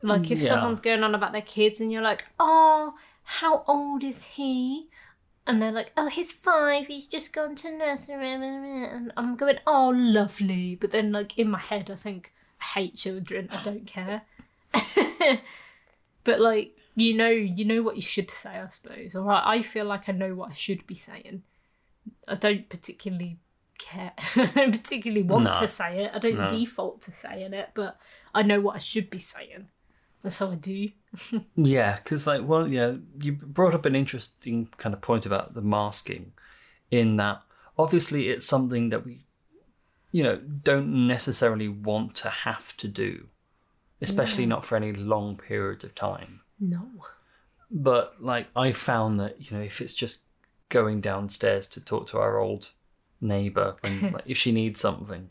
Like 0.01 0.29
if 0.31 0.39
Yeah. 0.41 0.49
someone's 0.49 0.79
going 0.79 1.03
on 1.03 1.15
about 1.15 1.31
their 1.31 1.41
kids 1.41 1.81
and 1.81 1.91
you're 1.91 2.01
like, 2.01 2.25
oh, 2.39 2.93
how 3.23 3.63
old 3.67 4.03
is 4.03 4.23
he? 4.23 4.89
And 5.45 5.61
they're 5.61 5.71
like, 5.71 5.91
oh, 5.95 6.07
he's 6.07 6.31
five, 6.33 6.87
he's 6.87 7.07
just 7.07 7.31
gone 7.31 7.55
to 7.55 7.71
nursery. 7.71 8.33
And 8.33 9.11
I'm 9.15 9.35
going, 9.37 9.57
oh, 9.65 9.89
lovely. 9.95 10.75
But 10.75 10.91
then, 10.91 11.11
like, 11.13 11.37
in 11.39 11.49
my 11.49 11.59
head, 11.59 11.89
I 11.89 11.95
think, 11.95 12.33
I 12.59 12.79
hate 12.79 12.95
children, 12.95 13.47
I 13.51 13.63
don't 13.63 13.87
care. 13.87 14.23
but, 16.23 16.39
like, 16.41 16.75
you 16.95 17.13
know, 17.15 17.29
you 17.29 17.63
know 17.63 17.81
what 17.81 17.95
you 17.95 18.01
should 18.01 18.29
say, 18.29 18.57
I 18.59 18.67
suppose. 18.69 19.15
Or 19.15 19.31
I 19.31 19.55
I 19.57 19.61
feel 19.61 19.85
like 19.85 20.09
I 20.09 20.11
know 20.11 20.33
what 20.35 20.49
I 20.49 20.53
should 20.53 20.85
be 20.87 20.95
saying. 20.95 21.43
I 22.27 22.33
don't 22.35 22.67
particularly 22.69 23.37
care. 23.77 24.13
I 24.35 24.45
don't 24.45 24.71
particularly 24.71 25.23
want 25.23 25.45
No. 25.45 25.53
to 25.53 25.67
say 25.67 26.03
it. 26.05 26.11
I 26.13 26.19
don't 26.19 26.35
No. 26.37 26.47
default 26.49 27.01
to 27.03 27.11
saying 27.11 27.53
it, 27.53 27.69
but 27.73 27.97
I 28.35 28.41
know 28.43 28.59
what 28.59 28.75
I 28.75 28.79
should 28.79 29.09
be 29.09 29.19
saying. 29.19 29.67
And 30.23 30.33
so 30.33 30.51
I 30.51 30.55
do. 30.55 30.89
Yeah, 31.55 31.97
because 31.97 32.27
like, 32.27 32.41
well, 32.45 32.67
yeah, 32.67 32.95
you 33.21 33.33
brought 33.33 33.73
up 33.73 33.85
an 33.85 33.95
interesting 33.95 34.69
kind 34.77 34.93
of 34.93 35.01
point 35.01 35.25
about 35.25 35.53
the 35.53 35.61
masking, 35.61 36.33
in 36.91 37.17
that 37.17 37.41
obviously 37.77 38.29
it's 38.29 38.45
something 38.45 38.89
that 38.89 39.05
we, 39.05 39.25
you 40.11 40.23
know, 40.23 40.37
don't 40.37 41.07
necessarily 41.07 41.67
want 41.67 42.15
to 42.15 42.29
have 42.29 42.75
to 42.77 42.87
do, 42.87 43.27
especially 44.01 44.45
not 44.45 44.65
for 44.65 44.75
any 44.75 44.91
long 44.91 45.37
periods 45.37 45.83
of 45.83 45.95
time. 45.95 46.41
No. 46.59 46.87
But 47.69 48.21
like, 48.21 48.47
I 48.55 48.71
found 48.71 49.19
that 49.19 49.49
you 49.49 49.57
know, 49.57 49.63
if 49.63 49.81
it's 49.81 49.93
just 49.93 50.19
going 50.69 51.01
downstairs 51.01 51.67
to 51.67 51.81
talk 51.83 52.07
to 52.07 52.17
our 52.17 52.37
old 52.37 52.71
neighbor, 53.21 53.75
and 53.83 54.01
like, 54.13 54.23
if 54.25 54.37
she 54.37 54.51
needs 54.51 54.79
something, 54.79 55.29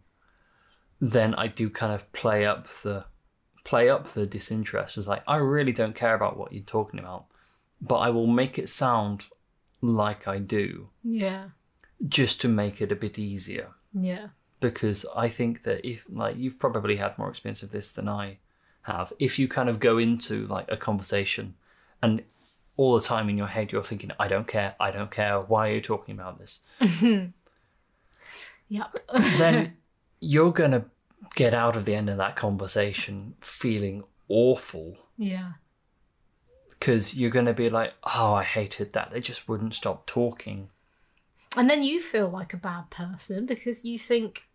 then 1.00 1.34
I 1.34 1.48
do 1.48 1.68
kind 1.68 1.92
of 1.92 2.10
play 2.12 2.46
up 2.46 2.66
the 2.68 3.04
play 3.70 3.86
up 3.94 4.04
the 4.08 4.26
disinterest 4.26 4.96
as 4.98 5.08
like 5.12 5.22
I 5.26 5.36
really 5.54 5.72
don't 5.80 5.94
care 6.02 6.14
about 6.14 6.36
what 6.38 6.52
you're 6.52 6.62
talking 6.76 7.00
about, 7.00 7.22
but 7.80 7.96
I 8.06 8.10
will 8.10 8.28
make 8.42 8.54
it 8.62 8.68
sound 8.68 9.18
like 9.82 10.26
I 10.34 10.38
do 10.38 10.66
Yeah. 11.02 11.42
just 12.18 12.40
to 12.42 12.48
make 12.48 12.80
it 12.84 12.92
a 12.92 12.96
bit 13.04 13.18
easier 13.18 13.68
Yeah. 13.92 14.28
because 14.60 15.04
I 15.24 15.28
think 15.28 15.54
that 15.64 15.78
if 15.92 16.06
like 16.08 16.36
you've 16.36 16.58
probably 16.58 16.96
had 16.96 17.18
more 17.18 17.28
experience 17.28 17.62
of 17.64 17.72
this 17.72 17.92
than 17.92 18.08
I 18.08 18.38
have, 18.82 19.12
if 19.18 19.38
you 19.38 19.48
kind 19.48 19.68
of 19.68 19.80
go 19.80 19.98
into 19.98 20.46
like 20.46 20.68
a 20.70 20.76
conversation 20.88 21.54
and 22.02 22.22
all 22.78 22.94
the 22.94 23.06
time 23.12 23.28
in 23.30 23.36
your 23.38 23.48
head 23.56 23.72
you're 23.72 23.82
thinking, 23.90 24.12
I 24.20 24.28
don't 24.28 24.46
care, 24.46 24.74
I 24.78 24.90
don't 24.92 25.10
care, 25.10 25.40
why 25.40 25.68
are 25.70 25.74
you 25.74 25.80
talking 25.80 26.14
about 26.18 26.38
this? 26.38 26.60
Yep. 28.68 28.98
then 29.38 29.74
you're 30.20 30.52
gonna 30.52 30.84
get 31.36 31.54
out 31.54 31.76
of 31.76 31.84
the 31.84 31.94
end 31.94 32.10
of 32.10 32.16
that 32.16 32.34
conversation 32.34 33.34
feeling 33.40 34.02
awful 34.28 34.96
yeah. 35.16 35.52
because 36.70 37.14
you're 37.14 37.30
gonna 37.30 37.54
be 37.54 37.70
like, 37.70 37.94
Oh, 38.02 38.34
I 38.34 38.42
hated 38.42 38.92
that. 38.94 39.12
They 39.12 39.20
just 39.20 39.48
wouldn't 39.48 39.74
stop 39.74 40.06
talking. 40.06 40.70
And 41.56 41.70
then 41.70 41.84
you 41.84 42.00
feel 42.00 42.28
like 42.28 42.52
a 42.52 42.58
bad 42.58 42.90
person 42.90 43.46
because 43.46 43.84
you 43.84 43.98
think, 43.98 44.48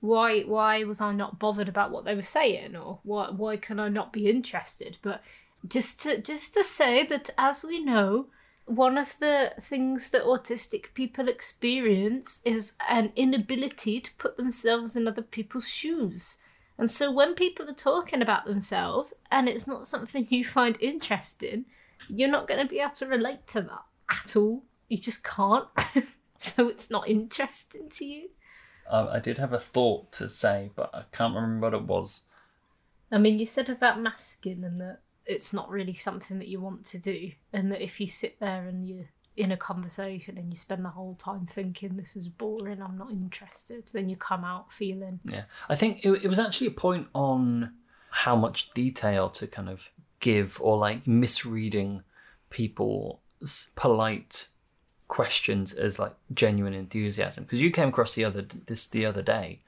why 0.00 0.42
why 0.42 0.84
was 0.84 1.00
I 1.00 1.12
not 1.14 1.38
bothered 1.38 1.68
about 1.68 1.90
what 1.90 2.04
they 2.04 2.14
were 2.14 2.20
saying 2.20 2.76
or 2.76 2.98
why 3.04 3.30
why 3.30 3.56
can 3.56 3.80
I 3.80 3.88
not 3.88 4.12
be 4.12 4.28
interested? 4.28 4.98
But 5.00 5.22
just 5.66 6.02
to 6.02 6.20
just 6.20 6.52
to 6.54 6.62
say 6.62 7.06
that 7.06 7.30
as 7.38 7.64
we 7.64 7.82
know 7.82 8.26
one 8.66 8.96
of 8.96 9.18
the 9.18 9.52
things 9.60 10.10
that 10.10 10.24
autistic 10.24 10.94
people 10.94 11.28
experience 11.28 12.40
is 12.44 12.74
an 12.88 13.12
inability 13.14 14.00
to 14.00 14.14
put 14.14 14.36
themselves 14.36 14.96
in 14.96 15.06
other 15.06 15.22
people's 15.22 15.68
shoes. 15.68 16.38
And 16.78 16.90
so 16.90 17.10
when 17.12 17.34
people 17.34 17.68
are 17.68 17.74
talking 17.74 18.22
about 18.22 18.46
themselves 18.46 19.14
and 19.30 19.48
it's 19.48 19.66
not 19.66 19.86
something 19.86 20.26
you 20.30 20.44
find 20.44 20.76
interesting 20.80 21.66
you're 22.08 22.28
not 22.28 22.48
going 22.48 22.60
to 22.60 22.68
be 22.68 22.80
able 22.80 22.90
to 22.90 23.06
relate 23.06 23.46
to 23.48 23.62
that 23.62 23.84
at 24.10 24.36
all. 24.36 24.64
You 24.88 24.98
just 24.98 25.24
can't. 25.24 25.68
So 26.36 26.68
it's 26.68 26.90
not 26.90 27.08
interesting 27.08 27.88
to 27.90 28.04
you. 28.04 28.28
Uh, 28.90 29.08
I 29.10 29.18
did 29.18 29.38
have 29.38 29.54
a 29.54 29.58
thought 29.58 30.12
to 30.12 30.28
say, 30.28 30.70
but 30.76 30.90
I 30.92 31.04
can't 31.10 31.34
remember 31.34 31.68
what 31.68 31.74
it 31.74 31.84
was. 31.84 32.26
I 33.10 33.16
mean, 33.16 33.38
you 33.38 33.46
said 33.46 33.70
about 33.70 33.98
masking 33.98 34.62
and 34.62 34.78
that 34.80 34.98
it's 35.26 35.52
not 35.52 35.70
really 35.70 35.94
something 35.94 36.38
that 36.38 36.48
you 36.48 36.60
want 36.60 36.84
to 36.86 36.98
do, 36.98 37.32
and 37.52 37.70
that 37.72 37.82
if 37.82 38.00
you 38.00 38.06
sit 38.06 38.38
there 38.40 38.66
and 38.66 38.86
you're 38.86 39.08
in 39.36 39.50
a 39.50 39.56
conversation 39.56 40.38
and 40.38 40.52
you 40.52 40.56
spend 40.56 40.84
the 40.84 40.90
whole 40.90 41.14
time 41.14 41.46
thinking 41.46 41.96
this 41.96 42.14
is 42.14 42.28
boring, 42.28 42.80
I'm 42.80 42.96
not 42.96 43.10
interested, 43.10 43.88
then 43.92 44.08
you 44.08 44.16
come 44.16 44.44
out 44.44 44.72
feeling 44.72 45.20
Yeah, 45.24 45.44
I 45.68 45.74
think 45.74 46.04
it, 46.04 46.10
it 46.24 46.28
was 46.28 46.38
actually 46.38 46.68
a 46.68 46.72
point 46.72 47.08
on 47.14 47.72
how 48.10 48.36
much 48.36 48.70
detail 48.70 49.28
to 49.30 49.46
kind 49.46 49.68
of 49.68 49.88
give, 50.20 50.60
or 50.60 50.78
like 50.78 51.06
misreading 51.06 52.02
people's 52.50 53.70
polite 53.74 54.48
questions 55.08 55.74
as 55.74 55.98
like 55.98 56.14
genuine 56.32 56.74
enthusiasm. 56.74 57.44
Because 57.44 57.60
you 57.60 57.70
came 57.70 57.88
across 57.88 58.14
the 58.14 58.24
other 58.24 58.46
this 58.66 58.86
the 58.86 59.04
other 59.04 59.22
day 59.22 59.60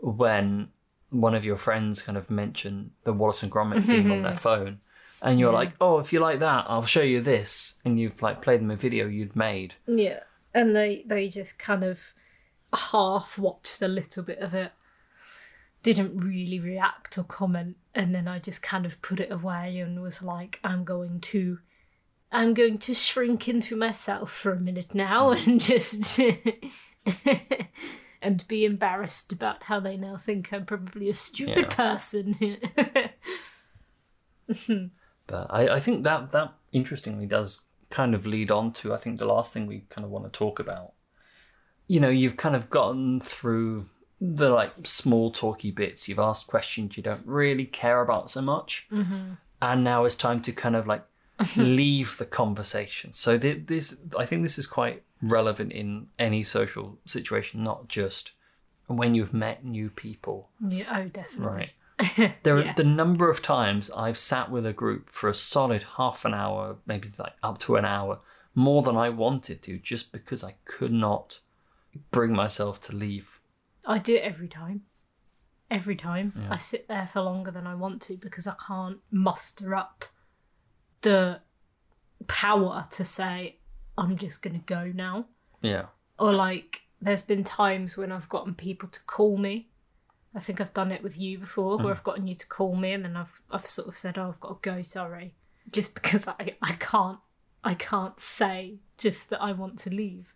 when 0.00 0.68
one 1.10 1.34
of 1.34 1.44
your 1.44 1.56
friends 1.56 2.02
kind 2.02 2.18
of 2.18 2.28
mentioned 2.30 2.90
the 3.04 3.12
Wallace 3.12 3.42
and 3.42 3.50
Gromit 3.50 3.82
theme 3.84 4.12
on 4.12 4.22
their 4.22 4.32
mm-hmm. 4.32 4.40
phone. 4.40 4.80
And 5.20 5.40
you're 5.40 5.52
like, 5.52 5.72
oh, 5.80 5.98
if 5.98 6.12
you 6.12 6.20
like 6.20 6.40
that, 6.40 6.66
I'll 6.68 6.84
show 6.84 7.02
you 7.02 7.20
this. 7.20 7.76
And 7.84 7.98
you've 7.98 8.22
like 8.22 8.40
played 8.40 8.60
them 8.60 8.70
a 8.70 8.76
video 8.76 9.06
you'd 9.08 9.34
made. 9.34 9.74
Yeah, 9.86 10.20
and 10.54 10.74
they 10.76 11.04
they 11.06 11.28
just 11.28 11.58
kind 11.58 11.82
of 11.84 12.14
half 12.72 13.38
watched 13.38 13.82
a 13.82 13.88
little 13.88 14.22
bit 14.22 14.38
of 14.38 14.54
it, 14.54 14.72
didn't 15.82 16.16
really 16.16 16.60
react 16.60 17.18
or 17.18 17.24
comment, 17.24 17.76
and 17.94 18.14
then 18.14 18.28
I 18.28 18.38
just 18.38 18.62
kind 18.62 18.86
of 18.86 19.00
put 19.02 19.18
it 19.20 19.32
away 19.32 19.78
and 19.78 20.00
was 20.00 20.22
like, 20.22 20.60
I'm 20.62 20.84
going 20.84 21.20
to. 21.20 21.58
I'm 22.30 22.52
going 22.52 22.76
to 22.80 22.92
shrink 22.92 23.48
into 23.48 23.74
myself 23.74 24.30
for 24.30 24.52
a 24.52 24.60
minute 24.60 24.94
now 24.94 25.32
mm. 25.32 25.46
and 25.46 25.58
just 25.58 26.20
and 28.22 28.46
be 28.48 28.66
embarrassed 28.66 29.32
about 29.32 29.62
how 29.62 29.80
they 29.80 29.96
now 29.96 30.18
think 30.18 30.52
I'm 30.52 30.66
probably 30.66 31.08
a 31.08 31.14
stupid 31.14 31.68
Yeah. 31.70 31.92
person. 31.94 32.58
But 35.28 35.46
I, 35.50 35.76
I 35.76 35.80
think 35.80 36.02
that 36.02 36.32
that 36.32 36.54
interestingly 36.72 37.26
does 37.26 37.60
kind 37.90 38.14
of 38.14 38.26
lead 38.26 38.50
on 38.50 38.72
to 38.72 38.92
I 38.92 38.96
think 38.96 39.18
the 39.18 39.24
last 39.24 39.52
thing 39.52 39.66
we 39.66 39.84
kind 39.88 40.04
of 40.04 40.10
want 40.10 40.24
to 40.24 40.30
talk 40.30 40.58
about. 40.58 40.94
You 41.86 42.00
know, 42.00 42.10
you've 42.10 42.36
kind 42.36 42.56
of 42.56 42.68
gotten 42.68 43.20
through 43.20 43.86
the 44.20 44.50
like 44.50 44.72
small 44.84 45.30
talky 45.30 45.70
bits. 45.70 46.08
You've 46.08 46.18
asked 46.18 46.48
questions 46.48 46.96
you 46.96 47.02
don't 47.02 47.24
really 47.24 47.64
care 47.64 48.00
about 48.00 48.30
so 48.30 48.42
much, 48.42 48.86
mm-hmm. 48.90 49.34
and 49.62 49.84
now 49.84 50.04
it's 50.04 50.14
time 50.14 50.42
to 50.42 50.52
kind 50.52 50.76
of 50.76 50.86
like 50.86 51.04
leave 51.56 52.18
the 52.18 52.26
conversation. 52.26 53.12
So 53.12 53.38
th- 53.38 53.66
this, 53.66 54.00
I 54.18 54.26
think, 54.26 54.42
this 54.42 54.58
is 54.58 54.66
quite 54.66 55.02
relevant 55.22 55.72
in 55.72 56.08
any 56.18 56.42
social 56.42 56.98
situation, 57.06 57.62
not 57.62 57.88
just 57.88 58.32
when 58.86 59.14
you've 59.14 59.34
met 59.34 59.64
new 59.64 59.88
people. 59.90 60.48
yeah, 60.66 60.84
oh, 60.94 61.08
definitely. 61.08 61.46
Right. 61.46 61.72
There 62.42 62.58
Yeah. 62.60 62.70
are 62.70 62.74
the 62.74 62.84
number 62.84 63.28
of 63.30 63.42
times 63.42 63.90
I've 63.90 64.18
sat 64.18 64.50
with 64.50 64.64
a 64.66 64.72
group 64.72 65.10
for 65.10 65.28
a 65.28 65.34
solid 65.34 65.82
half 65.96 66.24
an 66.24 66.34
hour, 66.34 66.76
maybe 66.86 67.08
like 67.18 67.34
up 67.42 67.58
to 67.58 67.76
an 67.76 67.84
hour, 67.84 68.20
more 68.54 68.82
than 68.82 68.96
I 68.96 69.08
wanted 69.08 69.62
to, 69.62 69.78
just 69.78 70.12
because 70.12 70.42
I 70.44 70.54
could 70.64 70.92
not 70.92 71.40
bring 72.10 72.32
myself 72.34 72.80
to 72.82 72.92
leave. 72.94 73.40
I 73.84 73.98
do 73.98 74.14
it 74.16 74.22
every 74.22 74.48
time. 74.48 74.82
Every 75.70 75.96
time. 75.96 76.32
I 76.50 76.56
sit 76.56 76.88
there 76.88 77.08
for 77.12 77.20
longer 77.20 77.50
than 77.50 77.66
I 77.66 77.74
want 77.74 78.00
to 78.02 78.16
because 78.16 78.46
I 78.46 78.54
can't 78.66 78.98
muster 79.10 79.74
up 79.74 80.04
the 81.02 81.40
power 82.26 82.86
to 82.90 83.04
say, 83.04 83.56
I'm 83.96 84.16
just 84.16 84.40
going 84.42 84.54
to 84.58 84.64
go 84.64 84.90
now. 84.94 85.26
Yeah. 85.60 85.86
Or 86.18 86.32
like, 86.32 86.82
there's 87.00 87.22
been 87.22 87.44
times 87.44 87.96
when 87.96 88.10
I've 88.12 88.28
gotten 88.28 88.54
people 88.54 88.88
to 88.88 89.00
call 89.04 89.36
me. 89.36 89.68
I 90.34 90.40
think 90.40 90.60
I've 90.60 90.74
done 90.74 90.92
it 90.92 91.02
with 91.02 91.18
you 91.18 91.38
before, 91.38 91.76
where 91.76 91.86
hmm. 91.86 91.92
I've 91.92 92.04
gotten 92.04 92.26
you 92.26 92.34
to 92.34 92.46
call 92.46 92.76
me 92.76 92.92
and 92.92 93.04
then 93.04 93.16
I've 93.16 93.42
I've 93.50 93.66
sort 93.66 93.88
of 93.88 93.96
said, 93.96 94.18
"Oh, 94.18 94.28
I've 94.28 94.40
got 94.40 94.62
to 94.62 94.70
go, 94.70 94.82
sorry," 94.82 95.34
just 95.72 95.94
because 95.94 96.28
I 96.28 96.56
I 96.62 96.72
can't 96.72 97.18
I 97.64 97.74
can't 97.74 98.20
say 98.20 98.78
just 98.96 99.30
that 99.30 99.42
I 99.42 99.52
want 99.52 99.78
to 99.80 99.90
leave. 99.90 100.34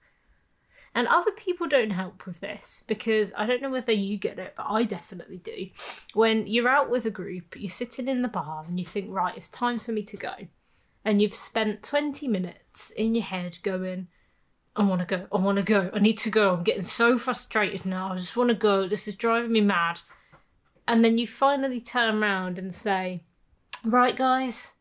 And 0.95 1.09
other 1.09 1.31
people 1.31 1.67
don't 1.67 1.91
help 1.91 2.27
with 2.27 2.41
this 2.41 2.85
because 2.87 3.33
I 3.37 3.47
don't 3.47 3.63
know 3.63 3.71
whether 3.71 3.93
you 3.93 4.19
get 4.19 4.39
it, 4.39 4.55
but 4.57 4.67
I 4.69 4.85
definitely 4.85 5.39
do. 5.39 5.69
When 6.13 6.47
you're 6.47 6.69
out 6.69 6.91
with 6.91 7.07
a 7.07 7.11
group, 7.11 7.55
you're 7.57 7.71
sitting 7.71 8.09
in 8.09 8.21
the 8.21 8.29
bar 8.29 8.65
and 8.67 8.79
you 8.79 8.85
think, 8.85 9.07
right, 9.11 9.35
it's 9.35 9.49
time 9.49 9.79
for 9.79 9.93
me 9.93 10.03
to 10.03 10.17
go. 10.19 10.35
And 11.05 11.23
you've 11.23 11.35
spent 11.35 11.83
20 11.83 12.29
minutes 12.29 12.91
in 12.91 13.15
your 13.15 13.25
head 13.25 13.59
going, 13.63 14.09
I 14.75 14.85
want 14.85 15.01
to 15.01 15.07
go, 15.07 15.27
I 15.33 15.39
want 15.39 15.59
to 15.59 15.65
go, 15.65 15.91
I 15.93 15.99
need 15.99 16.19
to 16.19 16.31
go, 16.31 16.55
I'm 16.55 16.63
getting 16.63 16.83
so 16.83 17.19
frustrated 17.19 17.85
now, 17.85 18.13
I 18.13 18.17
just 18.17 18.37
want 18.37 18.49
to 18.49 18.55
go, 18.55 18.87
this 18.89 19.07
is 19.07 19.17
driving 19.17 19.53
me 19.53 19.61
mad. 19.61 20.01
And 20.89 21.05
then 21.05 21.19
you 21.19 21.27
finally 21.27 21.81
turn 21.81 22.23
around 22.23 22.59
and 22.59 22.73
say, 22.73 23.23
right, 23.85 24.17
guys, 24.17 24.73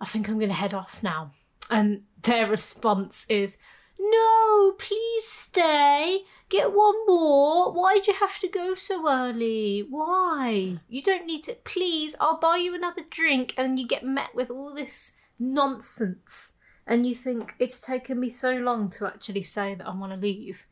I 0.00 0.04
think 0.04 0.28
I'm 0.28 0.38
going 0.38 0.50
to 0.50 0.54
head 0.54 0.74
off 0.74 1.02
now. 1.02 1.32
And 1.70 2.02
their 2.22 2.46
response 2.46 3.26
is, 3.28 3.58
no, 3.98 4.72
please 4.78 5.24
stay. 5.24 6.20
Get 6.48 6.72
one 6.72 6.94
more. 7.06 7.72
Why'd 7.72 8.06
you 8.06 8.14
have 8.14 8.38
to 8.40 8.48
go 8.48 8.74
so 8.74 9.08
early? 9.10 9.86
Why? 9.88 10.76
You 10.88 11.02
don't 11.02 11.26
need 11.26 11.42
to. 11.44 11.54
Please, 11.64 12.14
I'll 12.20 12.38
buy 12.38 12.58
you 12.58 12.74
another 12.74 13.02
drink. 13.08 13.54
And 13.56 13.80
you 13.80 13.88
get 13.88 14.04
met 14.04 14.34
with 14.34 14.50
all 14.50 14.74
this 14.74 15.14
nonsense. 15.38 16.52
And 16.86 17.04
you 17.06 17.14
think, 17.14 17.54
it's 17.58 17.80
taken 17.80 18.20
me 18.20 18.28
so 18.28 18.52
long 18.52 18.88
to 18.90 19.06
actually 19.06 19.42
say 19.42 19.74
that 19.74 19.86
I 19.86 19.94
want 19.94 20.12
to 20.12 20.18
leave. 20.18 20.66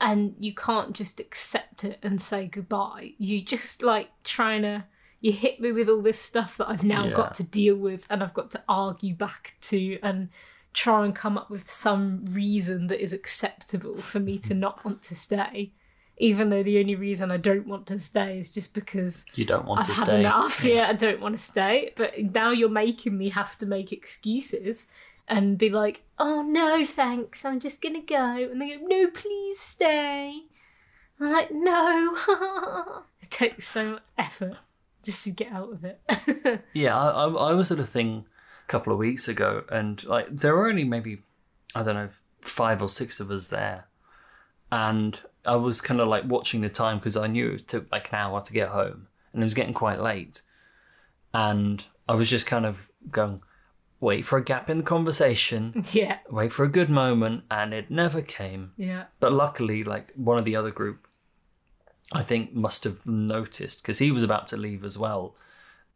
And 0.00 0.34
you 0.38 0.54
can't 0.54 0.94
just 0.94 1.20
accept 1.20 1.84
it 1.84 1.98
and 2.02 2.20
say 2.20 2.46
goodbye. 2.46 3.12
You 3.18 3.42
just 3.42 3.82
like 3.82 4.08
trying 4.24 4.62
to. 4.62 4.84
You 5.20 5.32
hit 5.32 5.60
me 5.60 5.72
with 5.72 5.90
all 5.90 6.00
this 6.00 6.18
stuff 6.18 6.56
that 6.56 6.70
I've 6.70 6.82
now 6.84 7.04
Yeah. 7.04 7.14
got 7.16 7.34
to 7.34 7.42
deal 7.42 7.76
with 7.76 8.06
and 8.08 8.22
I've 8.22 8.32
got 8.32 8.50
to 8.52 8.62
argue 8.66 9.14
back 9.14 9.56
to 9.62 9.98
and 10.02 10.30
try 10.72 11.04
and 11.04 11.14
come 11.14 11.36
up 11.36 11.50
with 11.50 11.68
some 11.68 12.24
reason 12.30 12.86
that 12.86 13.02
is 13.02 13.12
acceptable 13.12 13.96
for 13.98 14.18
me 14.20 14.38
to 14.38 14.54
not 14.54 14.82
want 14.82 15.02
to 15.02 15.14
stay. 15.14 15.72
Even 16.16 16.48
though 16.48 16.62
the 16.62 16.78
only 16.78 16.94
reason 16.94 17.30
I 17.30 17.36
don't 17.36 17.66
want 17.66 17.86
to 17.88 17.98
stay 17.98 18.38
is 18.38 18.50
just 18.50 18.72
because 18.72 19.26
You 19.34 19.44
don't 19.44 19.66
want 19.66 19.80
I've 19.80 19.86
to 19.88 19.92
had 19.92 20.06
stay. 20.06 20.20
enough. 20.20 20.64
Yeah. 20.64 20.88
I 20.88 20.94
don't 20.94 21.20
want 21.20 21.36
to 21.36 21.42
stay. 21.42 21.92
But 21.96 22.18
now 22.34 22.50
you're 22.50 22.70
making 22.70 23.18
me 23.18 23.28
have 23.28 23.58
to 23.58 23.66
make 23.66 23.92
excuses 23.92 24.88
and 25.30 25.56
be 25.56 25.70
like, 25.70 26.02
oh 26.18 26.42
no, 26.42 26.84
thanks, 26.84 27.44
I'm 27.44 27.60
just 27.60 27.80
gonna 27.80 28.02
go. 28.02 28.36
And 28.50 28.60
they 28.60 28.76
go, 28.76 28.86
no, 28.86 29.08
please 29.10 29.60
stay. 29.60 30.42
I'm 31.20 31.32
like, 31.32 31.50
no. 31.52 32.16
it 33.22 33.30
takes 33.30 33.68
so 33.68 33.92
much 33.92 34.02
effort 34.18 34.56
just 35.04 35.24
to 35.24 35.30
get 35.30 35.52
out 35.52 35.72
of 35.72 35.84
it. 35.84 36.00
Yeah, 36.74 36.98
I, 36.98 37.26
I, 37.26 37.28
I 37.28 37.52
was 37.52 37.70
at 37.70 37.78
a 37.78 37.86
thing 37.86 38.24
a 38.64 38.68
couple 38.68 38.92
of 38.92 38.98
weeks 38.98 39.28
ago, 39.28 39.64
and 39.70 40.04
like 40.04 40.26
there 40.30 40.54
were 40.54 40.68
only 40.68 40.84
maybe 40.84 41.22
I 41.74 41.84
don't 41.84 41.94
know 41.94 42.10
five 42.40 42.82
or 42.82 42.88
six 42.88 43.20
of 43.20 43.30
us 43.30 43.48
there, 43.48 43.86
and 44.72 45.20
I 45.46 45.56
was 45.56 45.80
kind 45.80 46.00
of 46.00 46.08
like 46.08 46.24
watching 46.24 46.60
the 46.60 46.68
time 46.68 46.98
because 46.98 47.16
I 47.16 47.28
knew 47.28 47.52
it 47.52 47.68
took 47.68 47.90
like 47.92 48.08
an 48.08 48.18
hour 48.18 48.40
to 48.40 48.52
get 48.52 48.68
home, 48.68 49.06
and 49.32 49.42
it 49.42 49.44
was 49.44 49.54
getting 49.54 49.74
quite 49.74 50.00
late, 50.00 50.42
and 51.32 51.86
I 52.08 52.14
was 52.14 52.28
just 52.28 52.46
kind 52.46 52.66
of 52.66 52.90
going, 53.10 53.42
wait 54.00 54.24
for 54.24 54.38
a 54.38 54.44
gap 54.44 54.70
in 54.70 54.78
the 54.78 54.82
conversation, 54.84 55.84
yeah, 55.92 56.18
wait 56.30 56.50
for 56.52 56.64
a 56.64 56.68
good 56.68 56.88
moment, 56.90 57.44
and 57.50 57.72
it 57.74 57.90
never 57.90 58.22
came. 58.22 58.72
yeah. 58.76 59.04
But 59.20 59.32
luckily, 59.32 59.84
like 59.84 60.12
one 60.16 60.38
of 60.38 60.44
the 60.44 60.56
other 60.56 60.70
group, 60.70 61.06
I 62.12 62.22
think 62.22 62.54
must 62.54 62.84
have 62.84 63.04
noticed 63.06 63.82
because 63.82 63.98
he 63.98 64.10
was 64.10 64.22
about 64.22 64.48
to 64.48 64.56
leave 64.56 64.84
as 64.84 64.96
well, 64.98 65.36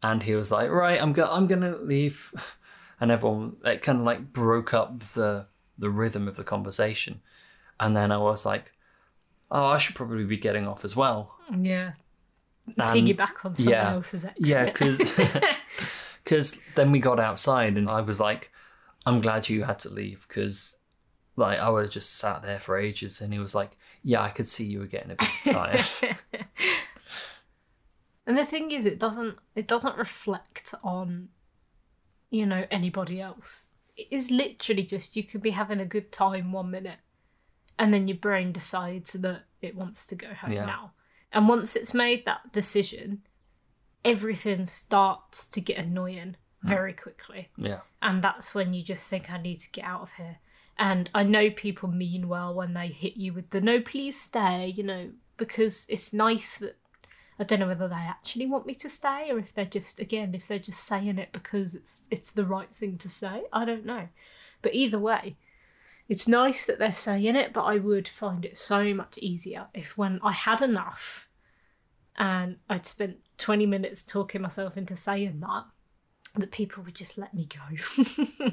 and 0.02 0.22
he 0.22 0.34
was 0.34 0.50
like, 0.52 0.70
"Right, 0.70 1.00
I'm 1.00 1.12
go- 1.12 1.30
I'm 1.30 1.46
gonna 1.46 1.76
leave," 1.76 2.32
and 3.00 3.10
everyone 3.10 3.56
it 3.64 3.82
kind 3.82 3.98
of 3.98 4.04
like 4.04 4.32
broke 4.32 4.72
up 4.74 5.00
the 5.00 5.46
the 5.78 5.90
rhythm 5.90 6.28
of 6.28 6.36
the 6.36 6.44
conversation, 6.44 7.20
and 7.80 7.96
then 7.96 8.12
I 8.12 8.18
was 8.18 8.44
like, 8.46 8.72
"Oh, 9.50 9.64
I 9.64 9.78
should 9.78 9.94
probably 9.96 10.24
be 10.24 10.36
getting 10.36 10.68
off 10.68 10.84
as 10.84 10.94
well." 10.94 11.34
Yeah. 11.58 11.92
And- 12.78 13.06
Piggyback 13.06 13.44
on 13.44 13.54
someone 13.54 13.72
yeah. 13.74 13.92
else's 13.92 14.24
exit. 14.24 14.46
Yeah, 14.46 14.64
because 14.64 14.98
then 16.26 16.92
we 16.92 16.98
got 17.00 17.20
outside, 17.20 17.76
and 17.76 17.88
I 17.88 18.00
was 18.00 18.18
like, 18.20 18.50
"I'm 19.06 19.20
glad 19.20 19.48
you 19.48 19.64
had 19.64 19.78
to 19.80 19.90
leave," 19.90 20.26
because 20.28 20.78
like 21.36 21.58
I 21.58 21.68
was 21.70 21.90
just 21.90 22.16
sat 22.16 22.42
there 22.42 22.58
for 22.60 22.78
ages, 22.78 23.20
and 23.20 23.32
he 23.32 23.38
was 23.38 23.54
like, 23.54 23.76
"Yeah, 24.02 24.22
I 24.22 24.30
could 24.30 24.48
see 24.48 24.64
you 24.64 24.78
were 24.80 24.86
getting 24.86 25.10
a 25.12 25.16
bit 25.16 25.28
tired." 25.52 25.84
And 28.26 28.38
the 28.38 28.44
thing 28.44 28.70
is, 28.70 28.86
it 28.86 28.98
doesn't 28.98 29.36
it 29.54 29.68
doesn't 29.68 29.98
reflect 29.98 30.74
on 30.82 31.28
you 32.30 32.46
know, 32.46 32.66
anybody 32.68 33.20
else. 33.20 33.66
It 33.96 34.08
is 34.10 34.28
literally 34.28 34.82
just 34.82 35.14
you 35.14 35.22
could 35.22 35.40
be 35.42 35.50
having 35.50 35.78
a 35.78 35.86
good 35.86 36.10
time 36.10 36.50
one 36.50 36.68
minute 36.68 36.98
and 37.78 37.94
then 37.94 38.08
your 38.08 38.16
brain 38.16 38.50
decides 38.50 39.12
that 39.12 39.42
it 39.62 39.76
wants 39.76 40.04
to 40.08 40.16
go 40.16 40.34
home 40.34 40.50
Yeah. 40.50 40.64
now. 40.66 40.92
And 41.30 41.48
once 41.48 41.76
it's 41.76 41.94
made 41.94 42.24
that 42.24 42.52
decision, 42.52 43.22
everything 44.04 44.66
starts 44.66 45.46
to 45.46 45.60
get 45.60 45.78
annoying 45.78 46.36
very 46.62 46.92
quickly. 46.92 47.48
Yeah. 47.56 47.80
And 48.02 48.22
that's 48.22 48.54
when 48.54 48.74
you 48.74 48.82
just 48.82 49.08
think, 49.08 49.30
I 49.30 49.40
need 49.40 49.60
to 49.60 49.70
get 49.70 49.84
out 49.84 50.02
of 50.02 50.12
here. 50.12 50.38
And 50.78 51.10
I 51.14 51.22
know 51.22 51.50
people 51.50 51.88
mean 51.88 52.28
well 52.28 52.52
when 52.54 52.74
they 52.74 52.88
hit 52.88 53.16
you 53.16 53.32
with 53.32 53.50
the 53.50 53.60
no, 53.60 53.80
please 53.80 54.18
stay, 54.18 54.66
you 54.66 54.82
know, 54.82 55.10
because 55.36 55.86
it's 55.88 56.12
nice 56.12 56.58
that 56.58 56.76
I 57.38 57.44
don't 57.44 57.60
know 57.60 57.68
whether 57.68 57.88
they 57.88 57.94
actually 57.94 58.46
want 58.46 58.66
me 58.66 58.74
to 58.76 58.88
stay 58.88 59.30
or 59.30 59.38
if 59.38 59.54
they're 59.54 59.66
just 59.66 60.00
again, 60.00 60.34
if 60.34 60.48
they're 60.48 60.58
just 60.58 60.84
saying 60.84 61.18
it 61.18 61.32
because 61.32 61.74
it's 61.74 62.04
it's 62.10 62.32
the 62.32 62.44
right 62.44 62.74
thing 62.74 62.98
to 62.98 63.08
say. 63.08 63.44
I 63.52 63.64
don't 63.64 63.86
know. 63.86 64.08
But 64.62 64.74
either 64.74 64.98
way, 64.98 65.36
it's 66.08 66.28
nice 66.28 66.66
that 66.66 66.78
they're 66.78 66.92
saying 66.92 67.36
it, 67.36 67.52
but 67.52 67.64
I 67.64 67.76
would 67.76 68.08
find 68.08 68.44
it 68.44 68.56
so 68.56 68.94
much 68.94 69.18
easier 69.18 69.66
if 69.74 69.96
when 69.96 70.20
I 70.22 70.32
had 70.32 70.60
enough 70.60 71.28
and 72.16 72.56
I'd 72.68 72.86
spent 72.86 73.18
20 73.38 73.66
minutes 73.66 74.04
talking 74.04 74.42
myself 74.42 74.76
into 74.76 74.96
saying 74.96 75.40
that, 75.40 75.64
that 76.36 76.50
people 76.50 76.82
would 76.84 76.94
just 76.94 77.18
let 77.18 77.34
me 77.34 77.46
go. 77.46 78.52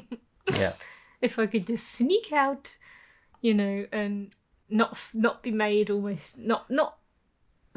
Yeah. 0.60 0.74
if 1.22 1.38
I 1.38 1.46
could 1.46 1.67
just 1.67 1.88
sneak 1.88 2.34
out, 2.34 2.78
you 3.41 3.54
know, 3.54 3.86
and 3.91 4.32
not 4.70 4.98
not 5.13 5.44
be 5.44 5.52
made 5.52 5.89
almost 5.89 6.39
not 6.39 6.70
not 6.70 6.98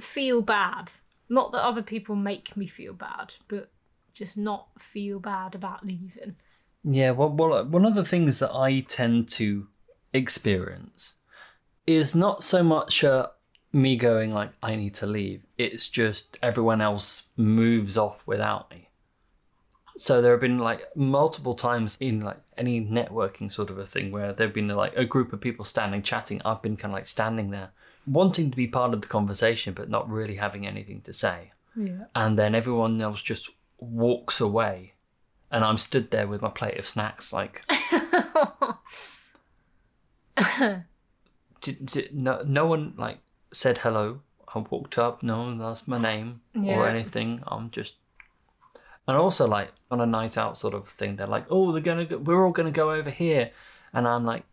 feel 0.01 0.43
bad. 0.43 0.91
Not 1.29 1.53
that 1.53 1.63
other 1.63 1.83
people 1.83 2.17
make 2.17 2.57
me 2.57 2.67
feel 2.67 2.93
bad, 2.93 3.35
but 3.49 3.71
just 4.13 4.37
not 4.37 4.69
feel 4.79 5.19
bad 5.19 5.55
about 5.55 5.85
leaving. 5.85 6.37
Yeah, 6.85 7.13
well, 7.13 7.31
well, 7.31 7.65
one 7.65 7.85
of 7.85 7.95
the 7.95 8.05
things 8.05 8.39
that 8.41 8.55
I 8.55 8.81
tend 8.81 9.29
to 9.31 9.69
experience 10.13 11.15
is 11.87 12.15
not 12.15 12.43
so 12.43 12.63
much 12.63 13.03
uh, 13.03 13.29
me 13.75 13.97
going 13.97 14.33
like 14.33 14.51
I 14.63 14.77
need 14.77 14.95
to 14.95 15.07
leave. 15.07 15.43
It's 15.59 15.89
just 15.89 16.39
everyone 16.43 16.81
else 16.81 17.25
moves 17.37 17.97
off 17.99 18.23
without 18.27 18.71
me. 18.71 18.89
So 19.99 20.23
there 20.23 20.33
have 20.33 20.41
been 20.41 20.59
like 20.59 20.89
multiple 20.97 21.55
times 21.55 21.97
in 22.01 22.21
like 22.21 22.41
any 22.57 22.81
networking 22.81 23.51
sort 23.51 23.71
of 23.71 23.79
a 23.79 23.87
thing 23.87 24.11
where 24.11 24.33
there've 24.33 24.53
been 24.55 24.69
like 24.69 24.97
a 24.97 25.05
group 25.05 25.33
of 25.33 25.41
people 25.41 25.65
standing 25.65 26.03
chatting. 26.03 26.41
I've 26.45 26.63
been 26.63 26.77
kind 26.77 26.93
of 26.93 26.97
like 26.97 27.07
standing 27.07 27.51
there, 27.51 27.71
wanting 28.07 28.51
to 28.51 28.57
be 28.57 28.67
part 28.67 28.93
of 28.95 29.01
the 29.03 29.07
conversation 29.09 29.73
but 29.75 29.89
not 29.91 30.09
really 30.11 30.37
having 30.37 30.67
anything 30.67 31.01
to 31.03 31.13
say 31.13 31.53
Yeah. 31.77 32.05
and 32.15 32.39
then 32.39 32.55
everyone 32.55 33.01
else 33.01 33.23
just 33.23 33.51
walks 33.79 34.41
away 34.41 34.93
and 35.51 35.65
i'm 35.65 35.77
stood 35.79 36.11
there 36.11 36.27
with 36.27 36.41
my 36.43 36.49
plate 36.51 36.79
of 36.79 36.87
snacks 36.87 37.33
like 37.33 37.63
did, 41.61 41.87
did, 41.87 42.15
no, 42.15 42.43
no 42.47 42.67
one 42.67 42.95
like 42.97 43.19
said 43.55 43.79
hello. 43.79 44.21
I 44.55 44.59
walked 44.71 44.99
up 44.99 45.23
no 45.23 45.39
one 45.39 45.61
asked 45.61 45.89
my 45.89 45.99
name 45.99 46.41
or 46.55 46.87
anything. 46.89 47.43
I'm 47.47 47.71
just 47.71 47.97
and 49.07 49.17
also 49.17 49.47
like 49.47 49.71
on 49.91 50.01
a 50.01 50.07
night 50.07 50.39
out 50.39 50.57
sort 50.57 50.75
of 50.75 50.89
thing 50.89 51.17
they're 51.17 51.27
like 51.27 51.47
oh 51.51 51.73
they're 51.73 51.83
gonna 51.83 52.05
go, 52.07 52.19
we're 52.19 52.45
all 52.45 52.53
gonna 52.53 52.71
go 52.71 52.91
over 52.93 53.11
here. 53.11 53.51
And 53.93 54.07
i'm 54.09 54.25
like 54.25 54.45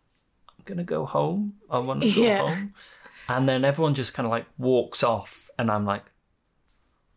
i'm 0.58 0.64
gonna 0.64 0.84
go 0.84 1.06
home. 1.06 1.54
I 1.70 1.78
want 1.78 2.02
to 2.02 2.12
go 2.14 2.22
Yeah. 2.22 2.38
home. 2.38 2.74
And 3.28 3.48
then 3.48 3.64
everyone 3.64 3.94
just 3.94 4.12
kind 4.14 4.26
of 4.26 4.30
like 4.30 4.46
walks 4.58 5.02
off 5.02 5.50
and 5.58 5.70
i'm 5.70 5.84
like 5.84 6.04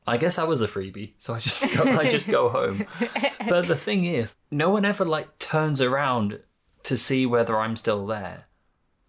I 0.07 0.17
guess 0.17 0.37
I 0.37 0.43
was 0.43 0.61
a 0.61 0.67
freebie, 0.67 1.13
so 1.17 1.33
I 1.33 1.39
just 1.39 1.63
go, 1.75 1.83
I 1.83 2.07
just 2.07 2.27
go 2.29 2.47
home. 2.49 2.85
But 3.49 3.67
the 3.67 3.75
thing 3.75 4.05
is, 4.05 4.35
no 4.51 4.69
one 4.69 4.85
ever 4.85 5.03
like 5.03 5.39
turns 5.39 5.81
around 5.81 6.41
to 6.83 6.95
see 6.95 7.25
whether 7.25 7.57
I'm 7.57 7.75
still 7.75 8.05
there, 8.05 8.45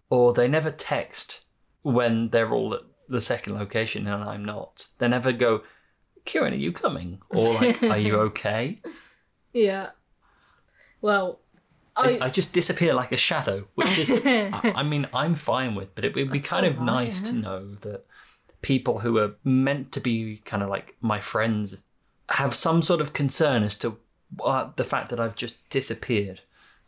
or 0.08 0.32
they 0.32 0.48
never 0.48 0.70
text 0.70 1.44
when 1.86 2.30
they're 2.30 2.52
all 2.52 2.74
at 2.74 2.80
the 3.08 3.20
second 3.20 3.54
location 3.54 4.08
and 4.08 4.24
I'm 4.24 4.44
not. 4.44 4.88
They 4.98 5.06
never 5.06 5.30
go, 5.30 5.62
"Kieran, 6.24 6.52
are 6.52 6.56
you 6.56 6.72
coming?" 6.72 7.20
or 7.30 7.54
like, 7.54 7.80
"Are 7.82 7.98
you 7.98 8.16
okay?" 8.30 8.80
Yeah. 9.52 9.90
Well, 11.00 11.38
I, 11.94 12.18
I, 12.20 12.30
just 12.30 12.52
disappear 12.52 12.92
like 12.92 13.12
a 13.12 13.16
shadow, 13.16 13.68
which 13.76 13.98
is, 13.98 14.10
I, 14.24 14.72
I 14.74 14.82
mean, 14.82 15.06
I'm 15.14 15.34
fine 15.36 15.76
with, 15.76 15.94
but 15.94 16.04
it 16.04 16.14
would 16.14 16.32
be 16.32 16.38
That's 16.38 16.50
kind 16.50 16.66
of 16.66 16.78
alright, 16.78 16.86
nice 16.86 17.20
to 17.22 17.32
know 17.34 17.74
that 17.76 18.04
people 18.60 18.98
who 18.98 19.18
are 19.18 19.36
meant 19.44 19.92
to 19.92 20.00
be 20.00 20.42
kind 20.44 20.62
of 20.62 20.68
like 20.68 20.96
my 21.00 21.20
friends 21.20 21.82
have 22.30 22.54
some 22.54 22.82
sort 22.82 23.00
of 23.00 23.12
concern 23.12 23.62
as 23.62 23.78
to 23.78 23.98
uh, 24.42 24.70
the 24.74 24.84
fact 24.84 25.10
that 25.10 25.20
I've 25.20 25.36
just 25.36 25.68
disappeared. 25.70 26.40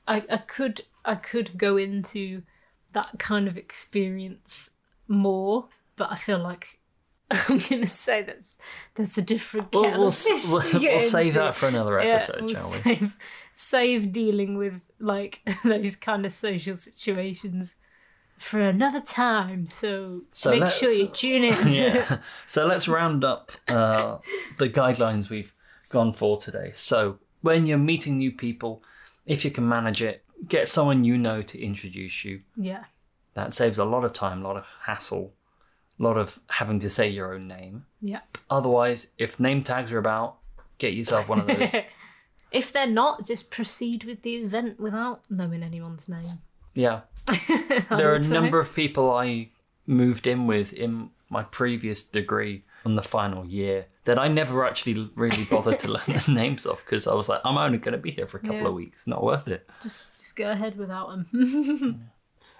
I, 0.09 0.25
I 0.29 0.39
could 0.39 0.83
I 1.05 1.15
could 1.15 1.57
go 1.57 1.77
into 1.77 2.43
that 2.93 3.19
kind 3.19 3.47
of 3.47 3.57
experience 3.57 4.73
more, 5.09 5.69
but 5.97 6.11
I 6.13 6.17
feel 6.17 6.39
like 6.39 6.79
I'm 7.31 7.59
gonna 7.59 7.87
say 7.87 8.23
that's 8.23 8.57
that's 8.95 9.19
a 9.19 9.23
different 9.23 9.73
We'll, 9.73 9.83
we'll, 9.99 10.07
of 10.09 10.15
fish 10.15 10.45
s- 10.45 10.73
we'll, 10.73 10.81
we'll 10.83 11.01
save 11.01 11.35
that 11.35 11.55
for 11.55 11.67
another 11.69 11.99
Yeah, 12.01 12.15
episode, 12.15 12.41
we'll 12.43 12.55
shall 12.55 12.71
we? 12.71 12.77
save, 12.79 13.17
save 13.53 14.13
dealing 14.13 14.57
with 14.57 14.83
like 14.99 15.43
those 15.65 15.97
kind 15.97 16.25
of 16.25 16.33
social 16.33 16.77
situations 16.77 17.77
for 18.39 18.61
another 18.61 19.01
time. 19.01 19.67
So, 19.67 20.23
So 20.31 20.57
make 20.57 20.71
sure 20.71 20.91
you 20.91 21.09
tune 21.09 21.45
in. 21.45 21.73
yeah. 21.73 22.19
So 22.47 22.67
let's 22.67 22.87
round 22.89 23.25
up 23.25 23.51
uh, 23.67 24.19
the 24.59 24.69
guidelines 24.71 25.29
we've 25.29 25.53
gone 25.91 26.13
for 26.13 26.37
today. 26.39 26.71
So 26.73 27.19
when 27.43 27.67
you're 27.67 27.79
meeting 27.79 28.17
new 28.19 28.31
people, 28.33 28.83
if 29.27 29.45
you 29.45 29.51
can 29.51 29.69
manage 29.69 30.03
it, 30.03 30.25
get 30.47 30.69
someone 30.69 31.03
you 31.05 31.19
know 31.19 31.43
to 31.43 31.61
introduce 31.61 32.25
you. 32.25 32.43
yeah. 32.57 32.85
That 33.39 33.53
saves 33.53 33.79
a 33.79 33.85
lot 33.85 34.05
of 34.05 34.13
time, 34.13 34.41
a 34.43 34.49
lot 34.49 34.57
of 34.57 34.65
hassle, 34.83 35.33
a 35.99 36.03
lot 36.03 36.17
of 36.17 36.41
having 36.49 36.81
to 36.81 36.91
say 36.91 37.09
your 37.09 37.33
own 37.35 37.47
name. 37.47 37.87
Yep. 38.03 38.39
Otherwise, 38.51 39.13
if 39.17 39.39
name 39.39 39.63
tags 39.63 39.93
are 39.93 39.99
about, 39.99 40.39
get 40.79 40.95
yourself 40.95 41.29
one 41.29 41.41
of 41.41 41.47
those. 41.59 41.75
if 42.51 42.73
they're 42.73 42.87
not, 43.03 43.25
just 43.27 43.51
proceed 43.51 44.03
with 44.05 44.23
the 44.23 44.35
event 44.37 44.81
without 44.81 45.23
knowing 45.31 45.63
anyone's 45.63 46.09
name. 46.09 46.39
yeah. 46.75 47.03
There 47.91 48.11
are 48.13 48.17
a 48.17 48.29
number 48.29 48.59
of 48.59 48.75
people 48.75 49.13
I 49.13 49.51
moved 49.87 50.27
in 50.27 50.47
with 50.49 50.73
in 50.73 51.11
my 51.31 51.43
previous 51.45 52.03
degree 52.03 52.63
on 52.85 52.95
the 52.97 53.03
final 53.03 53.45
year 53.47 53.87
that 54.05 54.19
I 54.19 54.27
never 54.29 54.65
actually 54.67 55.11
really 55.15 55.45
bothered 55.45 55.79
to 55.81 55.89
learn 55.93 56.07
the 56.27 56.33
names 56.43 56.67
of 56.67 56.83
because 56.85 57.07
I 57.07 57.15
was 57.15 57.29
like, 57.29 57.41
I'm 57.45 57.57
only 57.59 57.79
going 57.79 57.93
to 57.93 57.99
be 57.99 58.11
here 58.11 58.27
for 58.27 58.39
a 58.39 58.41
couple 58.41 58.57
Yeah. 58.63 58.69
of 58.69 58.75
weeks. 58.75 59.07
Not 59.07 59.23
worth 59.23 59.47
it. 59.49 59.69
Just 59.83 60.03
just 60.17 60.35
go 60.37 60.51
ahead 60.51 60.77
without 60.77 61.09
them. 61.11 62.11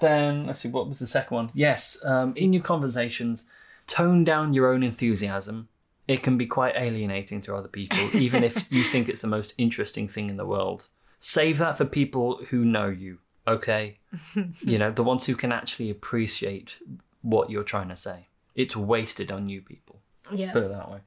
Then 0.01 0.47
let's 0.47 0.61
see, 0.61 0.69
what 0.69 0.89
was 0.89 0.99
the 0.99 1.07
second 1.07 1.35
one? 1.35 1.51
Yes, 1.55 1.99
um, 2.05 2.35
in 2.37 2.53
your 2.53 2.63
conversations, 2.63 3.47
tone 3.87 4.25
down 4.25 4.53
your 4.53 4.73
own 4.73 4.83
enthusiasm. 4.83 5.69
It 6.07 6.23
can 6.23 6.39
be 6.39 6.47
quite 6.47 6.77
alienating 6.77 7.41
to 7.43 7.55
other 7.55 7.69
people, 7.69 7.99
even 8.15 8.45
if 8.45 8.71
you 8.71 8.83
think 8.83 9.09
it's 9.09 9.23
the 9.23 9.29
most 9.29 9.55
interesting 9.59 10.09
thing 10.09 10.31
in 10.31 10.37
the 10.37 10.47
world. 10.47 10.89
Save 11.19 11.59
that 11.59 11.77
for 11.77 11.85
people 11.85 12.37
who 12.51 12.65
know 12.65 12.89
you, 12.89 13.19
okay? 13.47 13.99
you 14.61 14.79
know, 14.79 14.93
the 14.93 15.03
ones 15.03 15.27
who 15.27 15.35
can 15.35 15.53
actually 15.53 15.91
appreciate 15.91 16.79
what 17.23 17.51
you're 17.51 17.65
trying 17.65 17.89
to 17.89 17.97
say. 17.97 18.29
It's 18.55 18.77
wasted 18.77 19.31
on 19.33 19.49
you 19.49 19.61
people, 19.61 20.01
yeah. 20.33 20.53
put 20.53 20.63
it 20.63 20.71
that 20.71 20.91
way. 20.91 21.01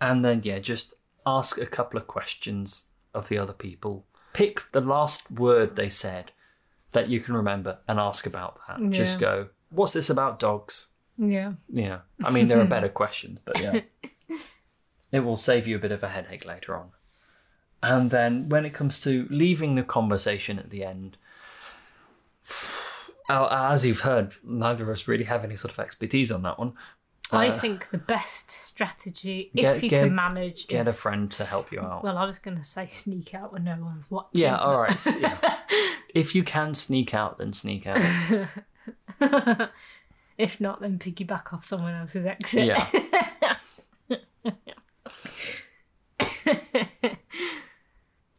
And 0.00 0.24
then, 0.24 0.40
yeah, 0.44 0.58
just 0.58 0.94
ask 1.26 1.60
a 1.60 1.66
couple 1.66 1.98
of 1.98 2.06
questions 2.06 2.84
of 3.12 3.28
the 3.28 3.38
other 3.38 3.52
people. 3.52 4.06
Pick 4.32 4.70
the 4.72 4.80
last 4.80 5.30
word 5.30 5.76
they 5.76 5.88
said 5.88 6.32
that 6.92 7.08
you 7.08 7.20
can 7.20 7.34
remember 7.36 7.78
and 7.88 7.98
ask 7.98 8.26
about 8.26 8.60
that. 8.68 8.78
Just 8.90 9.18
go, 9.18 9.48
what's 9.70 9.92
this 9.92 10.10
about 10.10 10.38
dogs? 10.38 10.86
yeah. 11.18 11.52
Yeah. 11.68 12.00
I 12.24 12.30
mean, 12.30 12.46
there 12.48 12.60
are 12.60 12.64
better 12.76 12.88
questions, 12.88 13.38
but 13.44 13.60
yeah. 13.60 13.80
it 15.12 15.20
will 15.20 15.36
save 15.36 15.66
you 15.66 15.76
a 15.76 15.78
bit 15.78 15.92
of 15.92 16.02
a 16.02 16.08
headache 16.08 16.44
later 16.44 16.76
on. 16.76 16.90
And 17.82 18.10
then 18.10 18.48
when 18.48 18.64
it 18.64 18.74
comes 18.74 19.00
to 19.02 19.26
leaving 19.30 19.74
the 19.74 19.82
conversation 19.82 20.58
at 20.58 20.70
the 20.70 20.84
end, 20.84 21.16
uh, 23.28 23.48
as 23.72 23.84
you've 23.86 24.00
heard, 24.00 24.34
neither 24.44 24.84
of 24.84 24.90
us 24.90 25.08
really 25.08 25.24
have 25.24 25.44
any 25.44 25.56
sort 25.56 25.72
of 25.72 25.78
expertise 25.78 26.30
on 26.32 26.42
that 26.42 26.58
one. 26.58 26.72
I 27.32 27.48
Uh, 27.48 27.58
think 27.58 27.90
the 27.90 27.98
best 27.98 28.50
strategy, 28.50 29.50
if 29.52 29.60
get- 29.62 29.82
you 29.82 29.88
get- 29.90 30.04
can 30.04 30.14
manage, 30.14 30.68
Get 30.68 30.82
is 30.82 30.88
a 30.88 30.92
friend 30.92 31.30
to 31.32 31.44
help 31.44 31.72
you 31.72 31.80
out. 31.80 32.04
Well, 32.04 32.18
I 32.18 32.24
was 32.24 32.38
going 32.38 32.56
to 32.56 32.62
say 32.62 32.86
sneak 32.86 33.34
out 33.34 33.52
when 33.52 33.64
no 33.64 33.76
one's 33.80 34.08
watching. 34.10 34.42
Yeah, 34.42 34.56
all 34.58 34.80
right. 34.80 35.06
yeah. 35.20 35.58
If 36.16 36.34
you 36.34 36.42
can 36.42 36.72
sneak 36.72 37.12
out, 37.12 37.36
then 37.36 37.52
sneak 37.52 37.86
out. 37.86 38.00
if 40.38 40.58
not, 40.62 40.80
then 40.80 40.98
piggyback 40.98 41.52
off 41.52 41.62
someone 41.62 41.92
else's 41.92 42.24
exit. 42.24 42.64
Yeah. 42.64 42.86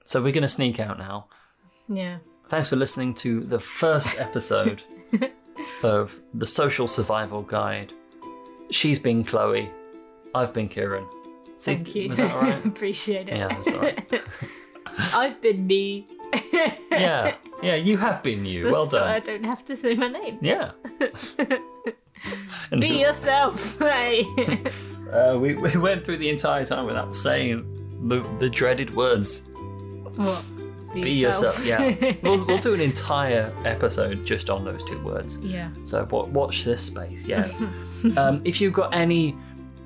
so 0.05 0.23
we're 0.23 0.31
going 0.31 0.41
to 0.41 0.47
sneak 0.47 0.79
out 0.79 0.97
now. 0.97 1.27
yeah. 1.87 2.17
Thanks 2.47 2.69
for 2.69 2.77
listening 2.77 3.13
to 3.15 3.41
the 3.41 3.59
first 3.59 4.19
episode 4.19 4.81
of 5.83 6.17
the 6.33 6.47
Social 6.47 6.87
Survival 6.87 7.43
Guide. 7.43 7.93
She's 8.71 8.97
been 8.97 9.23
Chloe. 9.23 9.69
I've 10.33 10.51
been 10.51 10.67
Kieran. 10.67 11.05
See, 11.57 11.75
Thank 11.75 11.93
you. 11.93 12.09
Was 12.09 12.17
that 12.17 12.33
all 12.33 12.41
right? 12.41 12.65
Appreciate 12.65 13.29
it. 13.29 13.35
Yeah, 13.35 13.49
that's 13.49 13.67
all 13.67 13.81
right. 13.81 14.23
I've 15.13 15.39
been 15.41 15.67
me. 15.67 16.07
Yeah, 16.91 17.35
yeah, 17.61 17.75
you 17.75 17.97
have 17.97 18.23
been 18.23 18.45
you. 18.45 18.69
Well 18.69 18.85
done. 18.87 19.01
So 19.01 19.05
I 19.05 19.19
don't 19.19 19.43
have 19.43 19.63
to 19.65 19.77
say 19.77 19.93
my 19.95 20.07
name. 20.07 20.37
Yeah. 20.41 20.71
Be 22.79 22.99
yourself. 22.99 23.77
Hey. 23.87 24.25
uh, 25.11 25.37
we, 25.39 25.53
we 25.55 25.77
went 25.77 26.03
through 26.03 26.17
the 26.17 26.29
entire 26.29 26.65
time 26.65 26.85
without 26.85 27.15
saying 27.15 27.63
the, 28.07 28.21
the 28.39 28.49
dreaded 28.49 28.93
words. 28.95 29.47
what? 30.15 30.43
Be 30.93 31.11
yourself. 31.11 31.63
Yeah. 31.63 31.93
we'll, 32.23 32.43
we'll 32.45 32.57
do 32.57 32.73
an 32.73 32.81
entire 32.81 33.53
episode 33.65 34.25
just 34.25 34.49
on 34.49 34.65
those 34.65 34.83
two 34.83 34.99
words. 35.03 35.37
yeah. 35.39 35.69
So 35.83 36.07
wa- 36.09 36.25
watch 36.25 36.63
this 36.63 36.81
space, 36.81 37.27
yeah. 37.27 37.47
um, 38.17 38.41
if 38.43 38.59
you've 38.59 38.73
got 38.73 38.95
any 38.95 39.35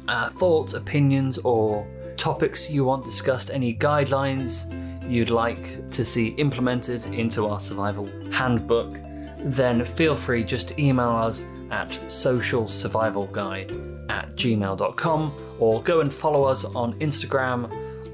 uh, 0.08 0.30
thoughts, 0.30 0.73
opinions, 0.73 1.38
or 1.39 1.86
topics 2.15 2.71
you 2.71 2.86
want 2.86 3.04
discussed, 3.04 3.51
any 3.51 3.75
guidelines 3.75 4.71
you'd 5.08 5.30
like 5.30 5.90
to 5.92 6.04
see 6.06 6.30
implemented 6.38 7.06
into 7.08 7.48
our 7.48 7.60
survival 7.60 8.10
handbook, 8.32 8.98
then 9.44 9.84
feel 9.86 10.16
free 10.16 10.44
just 10.44 10.70
to 10.70 10.82
email 10.82 11.10
us 11.10 11.44
at 11.72 11.90
socialsurvivalguide 11.90 14.10
at 14.10 14.36
gmail.com 14.36 15.32
or 15.60 15.82
go 15.84 16.02
and 16.02 16.14
follow 16.14 16.44
us 16.44 16.66
on 16.66 16.94
Instagram 17.00 17.72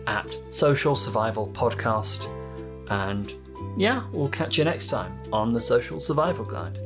at 0.07 0.35
social 0.51 0.95
survival 0.95 1.47
podcast. 1.49 2.27
And 2.89 3.33
yeah, 3.77 4.03
we'll 4.11 4.29
catch 4.29 4.57
you 4.57 4.63
next 4.63 4.87
time 4.87 5.17
on 5.33 5.51
the 5.53 5.61
Social 5.61 5.99
Survival 5.99 6.45
Guide. 6.45 6.79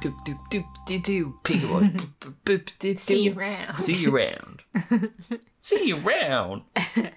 Doop 0.00 0.14
doop 0.24 0.38
doop 0.50 0.64
doo 0.86 0.98
doo 1.00 1.34
Peekaboo 1.44 1.90
boop 1.96 2.08
boop 2.20 2.34
boop 2.46 2.70
doo 2.78 2.96
See 2.96 3.24
you 3.24 3.32
doo. 3.32 3.38
around. 3.40 3.78
See 3.82 3.92
you 3.94 4.14
around. 4.16 4.62
See 5.60 5.84
you 5.88 5.96
around. 6.06 6.62